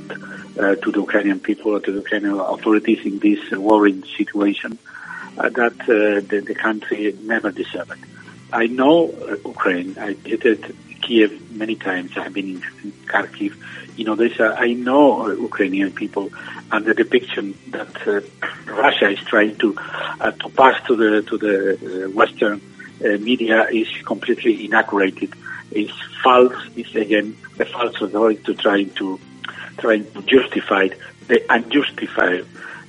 uh, 0.58 0.74
to 0.74 0.90
the 0.90 0.98
Ukrainian 0.98 1.38
people, 1.38 1.80
to 1.80 1.92
the 1.92 1.98
Ukrainian 1.98 2.38
authorities 2.40 3.00
in 3.04 3.20
this 3.20 3.40
uh, 3.52 3.60
worrying 3.60 4.02
situation 4.18 4.76
uh, 5.38 5.48
that 5.50 5.78
uh, 5.82 6.20
the, 6.30 6.42
the, 6.44 6.54
country 6.54 7.16
never 7.22 7.52
deserved. 7.52 8.00
I 8.52 8.66
know 8.66 9.08
uh, 9.08 9.36
Ukraine. 9.48 9.96
I 9.98 10.14
visited 10.14 10.74
Kiev 11.02 11.52
many 11.52 11.76
times. 11.76 12.18
I've 12.18 12.34
been 12.34 12.48
in, 12.56 12.60
Kharkiv, 13.12 13.54
in 13.96 14.08
Odessa. 14.08 14.56
I 14.58 14.72
know 14.72 15.26
uh, 15.26 15.34
Ukrainian 15.34 15.92
people, 15.92 16.30
and 16.72 16.84
the 16.84 16.94
depiction 16.94 17.56
that 17.68 17.92
Russia 18.66 19.08
is 19.10 19.20
trying 19.20 19.54
to 19.62 19.68
to 20.42 20.48
pass 20.60 20.76
to 20.88 20.96
the 20.96 21.22
to 21.28 21.38
the 21.38 22.10
Western 22.20 22.60
media 23.00 23.68
is 23.70 23.88
completely 24.04 24.64
inaccurate 24.66 25.30
is 25.72 25.90
false, 26.22 26.54
is 26.76 26.94
again 26.96 27.36
a 27.58 27.64
false 27.64 28.00
authority 28.00 28.42
to 28.44 28.54
trying 28.54 28.90
to 28.94 29.18
trying 29.78 30.10
to 30.12 30.22
justify 30.22 30.88
the 31.28 31.42
unjustified 31.52 32.44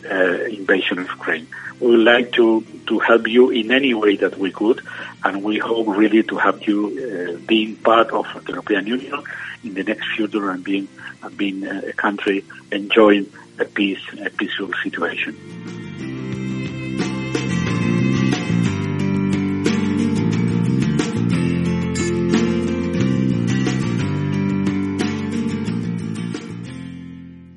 uh, 0.10 0.44
invasion 0.46 1.00
of 1.00 1.08
Ukraine. 1.08 1.48
We 1.80 1.92
would 1.92 2.06
like 2.06 2.32
to, 2.34 2.62
to 2.88 3.00
help 3.00 3.28
you 3.28 3.50
in 3.50 3.72
any 3.72 3.94
way 3.94 4.16
that 4.18 4.38
we 4.38 4.52
could, 4.52 4.82
and 5.24 5.44
we 5.44 5.58
hope 5.58 5.88
really 5.88 6.24
to 6.24 6.36
have 6.38 6.62
you 6.68 6.80
uh, 6.88 7.46
being 7.48 7.76
part 7.78 8.12
of 8.12 8.26
the 8.46 8.52
European 8.52 8.88
Union 8.88 9.24
in 9.64 9.74
the 9.74 9.84
next 9.84 10.08
future 10.16 10.52
and 10.52 10.64
being, 10.64 10.88
and 11.24 11.38
being 11.38 11.66
a 11.66 11.94
country 11.94 12.44
enjoying 12.72 13.32
a 13.60 13.66
peace, 13.66 14.02
a 14.24 14.30
peaceful 14.30 14.72
situation. 14.84 15.91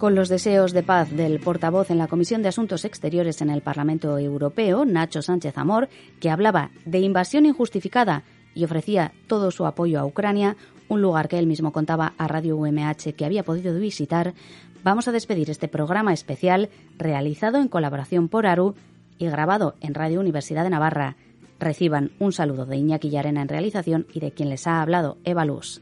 Con 0.04 0.14
los 0.14 0.28
deseos 0.28 0.74
de 0.74 0.82
paz 0.82 1.10
del 1.10 1.40
portavoz 1.40 1.90
en 1.90 1.96
la 1.96 2.08
Comisión 2.08 2.42
de 2.42 2.50
Asuntos 2.50 2.84
Exteriores 2.84 3.40
en 3.40 3.48
el 3.48 3.62
Parlamento 3.62 4.18
Europeo, 4.18 4.84
Nacho 4.84 5.22
Sánchez 5.22 5.56
Amor, 5.56 5.88
que 6.20 6.28
hablaba 6.28 6.72
de 6.84 6.98
invasión 6.98 7.46
injustificada 7.46 8.22
y 8.54 8.64
ofrecía 8.64 9.14
todo 9.28 9.50
su 9.50 9.64
apoyo 9.64 9.98
a 9.98 10.04
Ucrania, 10.04 10.58
un 10.88 11.00
lugar 11.00 11.26
que 11.26 11.38
él 11.38 11.46
mismo 11.46 11.72
contaba 11.72 12.12
a 12.18 12.28
Radio 12.28 12.54
UMH 12.54 13.14
que 13.16 13.24
había 13.24 13.44
podido 13.44 13.74
visitar, 13.78 14.34
vamos 14.82 15.08
a 15.08 15.12
despedir 15.12 15.48
este 15.48 15.68
programa 15.68 16.12
especial 16.12 16.68
realizado 16.98 17.56
en 17.56 17.68
colaboración 17.68 18.28
por 18.28 18.46
ARU 18.46 18.74
y 19.16 19.24
grabado 19.28 19.74
en 19.80 19.94
Radio 19.94 20.20
Universidad 20.20 20.64
de 20.64 20.70
Navarra. 20.70 21.16
Reciban 21.58 22.10
un 22.18 22.32
saludo 22.32 22.66
de 22.66 22.76
Iñaki 22.76 23.08
Yarena 23.08 23.40
en 23.40 23.48
realización 23.48 24.06
y 24.12 24.20
de 24.20 24.32
quien 24.32 24.50
les 24.50 24.66
ha 24.66 24.82
hablado 24.82 25.16
Eva 25.24 25.46
Luz. 25.46 25.80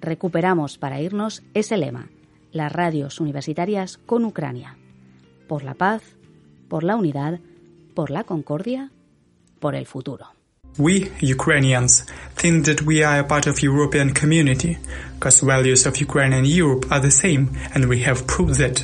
Recuperamos 0.00 0.78
para 0.78 1.02
irnos 1.02 1.42
ese 1.52 1.76
lema, 1.76 2.08
las 2.52 2.72
radios 2.72 3.20
universitarias 3.20 3.98
con 4.06 4.24
Ucrania. 4.24 4.76
Por 5.48 5.64
la 5.64 5.74
paz, 5.74 6.02
por 6.68 6.84
la 6.84 6.96
unidad, 6.96 7.40
por 7.94 8.10
la 8.10 8.24
concordia, 8.24 8.90
por 9.60 9.74
el 9.74 9.86
futuro. 9.86 10.26
We, 10.78 11.10
Ukrainians, 11.20 12.06
think 12.34 12.64
that 12.64 12.82
we 12.82 13.04
are 13.04 13.20
a 13.20 13.26
part 13.26 13.46
of 13.46 13.62
European 13.62 14.14
community, 14.14 14.78
because 15.14 15.44
values 15.44 15.86
of 15.86 16.00
Ukraine 16.00 16.32
and 16.32 16.46
Europe 16.46 16.86
are 16.90 17.00
the 17.00 17.10
same, 17.10 17.50
and 17.74 17.84
we 17.86 18.02
have 18.04 18.26
proved 18.26 18.56
that. 18.58 18.82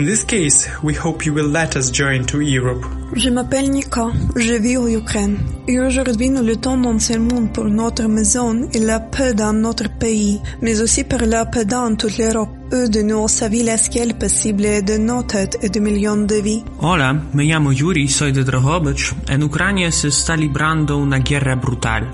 In 0.00 0.06
this 0.06 0.24
case, 0.24 0.66
we 0.82 0.94
hope 0.94 1.26
you 1.26 1.34
will 1.34 1.50
let 1.50 1.76
us 1.76 1.90
join 1.90 2.24
to 2.24 2.40
Europe. 2.40 2.86
Je 3.12 3.28
m'appelle 3.28 3.68
Nika, 3.70 4.06
je 4.34 4.54
vis 4.54 4.78
en 4.78 4.88
Ukraine. 4.88 5.36
Et 5.68 5.78
aujourd'hui, 5.78 6.30
nous 6.30 6.42
luttons 6.42 6.78
dans 6.78 6.98
ce 6.98 7.18
monde 7.18 7.52
pour 7.52 7.66
notre 7.66 8.08
maison 8.08 8.66
et 8.72 8.78
la 8.78 9.00
paix 9.00 9.34
dans 9.34 9.52
notre 9.52 9.90
pays, 9.90 10.40
mais 10.62 10.80
aussi 10.80 11.04
pour 11.04 11.20
la 11.20 11.44
paix 11.44 11.66
dans 11.66 11.94
toute 11.96 12.16
l'Europe. 12.16 12.48
Eux 12.72 12.88
de 12.88 13.02
nous 13.02 13.28
savent 13.28 13.52
l'esquel 13.52 14.14
possible 14.14 14.82
de 14.82 14.96
nos 14.96 15.22
têtes 15.22 15.58
et 15.60 15.68
de 15.68 15.80
millions 15.80 16.16
de 16.16 16.36
vies. 16.36 16.64
Hola, 16.80 17.12
me 17.34 17.44
llamo 17.44 17.70
Yuri, 17.70 18.08
soy 18.08 18.32
de 18.32 18.42
Drohobych. 18.42 19.12
En 19.28 19.42
Ucrania 19.42 19.92
se 19.92 20.08
está 20.08 20.34
librando 20.34 20.96
una 20.96 21.18
guerra 21.18 21.56
brutal. 21.56 22.08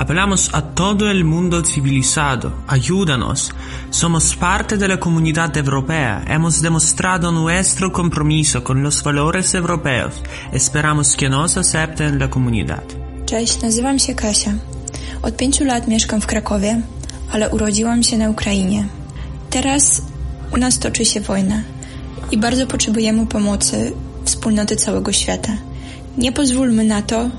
Apelamos 0.00 0.48
a 0.54 0.62
todo 0.62 1.10
el 1.10 1.24
mundo 1.24 1.62
civilizado, 1.62 2.54
ayúdanos. 2.66 3.52
Somos 3.90 4.34
parte 4.34 4.78
de 4.78 4.88
la 4.88 4.98
comunidad 4.98 5.54
europea, 5.58 6.24
hemos 6.26 6.62
demostrado 6.62 7.30
nuestro 7.30 7.92
compromiso 7.92 8.64
con 8.64 8.82
los 8.82 9.02
valores 9.02 9.54
europeos. 9.54 10.14
Esperamos 10.52 11.16
que 11.16 11.28
nos 11.28 11.58
acepten 11.58 12.14
en 12.14 12.18
la 12.18 12.30
comunidad. 12.30 12.82
Cześć, 13.26 13.60
nazywam 13.62 13.98
się 13.98 14.14
Kasia. 14.14 14.52
Od 15.22 15.36
pięciu 15.36 15.64
lat 15.64 15.88
mieszkam 15.88 16.20
w 16.20 16.26
Krakowie, 16.26 16.80
ale 17.32 17.50
urodziłam 17.50 18.02
się 18.02 18.18
na 18.18 18.30
Ukrainie. 18.30 18.88
Teraz 19.50 20.02
u 20.54 20.56
nas 20.56 20.78
toczy 20.78 21.04
się 21.04 21.20
wojna 21.20 21.62
i 22.30 22.38
bardzo 22.38 22.66
potrzebujemy 22.66 23.26
pomocy 23.26 23.92
wspólnoty 24.24 24.76
całego 24.76 25.12
świata. 25.12 25.52
Nie 26.18 26.32
pozwólmy 26.32 26.84
na 26.84 27.02
to, 27.02 27.30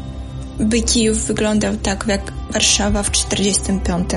by 0.59 0.81
Kijów 0.81 1.27
wyglądał 1.27 1.77
tak 1.77 2.05
jak 2.07 2.33
Warszawa 2.53 3.03
w 3.03 3.11
45. 3.11 4.09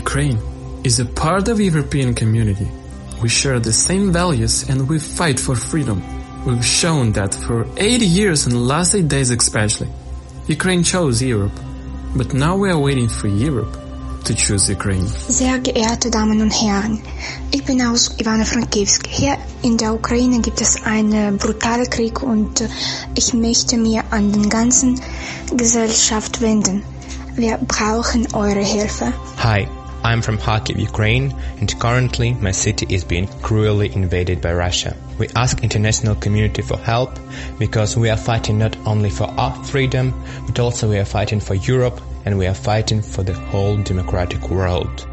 Ukraine 0.00 0.38
is 0.84 1.00
a 1.00 1.04
part 1.04 1.48
of 1.48 1.60
European 1.60 2.14
community. 2.14 2.66
We 3.22 3.28
share 3.28 3.60
the 3.60 3.72
same 3.72 4.12
values 4.12 4.70
and 4.70 4.90
we 4.90 4.98
fight 4.98 5.40
for 5.40 5.56
freedom. 5.56 6.02
We've 6.46 6.64
shown 6.64 7.12
that 7.12 7.34
for 7.34 7.66
80 7.76 8.06
years 8.06 8.46
and 8.46 8.66
last 8.68 8.94
8 8.94 9.08
days 9.08 9.30
especially. 9.30 9.88
Ukraine 10.48 10.82
chose 10.82 11.22
Europe, 11.22 11.60
but 12.16 12.34
now 12.34 12.56
we 12.56 12.70
are 12.70 12.78
waiting 12.78 13.08
for 13.08 13.28
Europe 13.28 13.89
to 14.24 14.34
choose 14.34 14.70
Ukraine. 14.72 15.06
Sehr 15.06 15.58
geehrte 15.58 16.10
Damen 16.10 16.40
und 16.40 16.50
Herren, 16.50 17.00
ich 17.50 17.64
bin 17.64 17.82
aus 17.82 18.16
Ivano-Frankivsk. 18.18 19.06
Hier 19.06 19.36
in 19.62 19.76
der 19.76 19.94
Ukraine 19.94 20.40
gibt 20.40 20.60
es 20.60 20.82
einen 20.84 21.38
brutalen 21.38 21.88
Krieg 21.88 22.22
und 22.22 22.60
äh, 22.60 22.68
ich 23.14 23.34
möchte 23.34 23.76
mir 23.76 24.04
an 24.10 24.32
den 24.32 24.48
ganzen 24.48 25.00
Gesellschaft 25.56 26.40
wenden. 26.40 26.82
Wir 27.36 27.58
brauchen 27.58 28.26
eure 28.34 28.64
Hilfe. 28.64 29.12
Hi, 29.38 29.66
I'm 30.02 30.22
from 30.22 30.38
Kharkiv, 30.38 30.78
Ukraine, 30.78 31.34
and 31.60 31.78
currently 31.78 32.34
my 32.40 32.52
city 32.52 32.86
is 32.94 33.04
being 33.04 33.28
cruelly 33.42 33.90
invaded 33.94 34.40
by 34.40 34.52
Russia. 34.52 34.94
We 35.18 35.28
ask 35.34 35.62
international 35.62 36.14
community 36.16 36.62
for 36.62 36.78
help 36.78 37.18
because 37.58 37.96
we 37.98 38.10
are 38.10 38.16
fighting 38.16 38.58
not 38.58 38.76
only 38.86 39.10
for 39.10 39.28
our 39.38 39.54
freedom, 39.64 40.14
but 40.46 40.58
also 40.58 40.88
we 40.88 40.98
are 40.98 41.04
fighting 41.04 41.40
for 41.40 41.54
Europe 41.54 42.00
and 42.24 42.38
we 42.38 42.46
are 42.46 42.54
fighting 42.54 43.02
for 43.02 43.22
the 43.22 43.34
whole 43.34 43.76
democratic 43.78 44.50
world. 44.50 45.09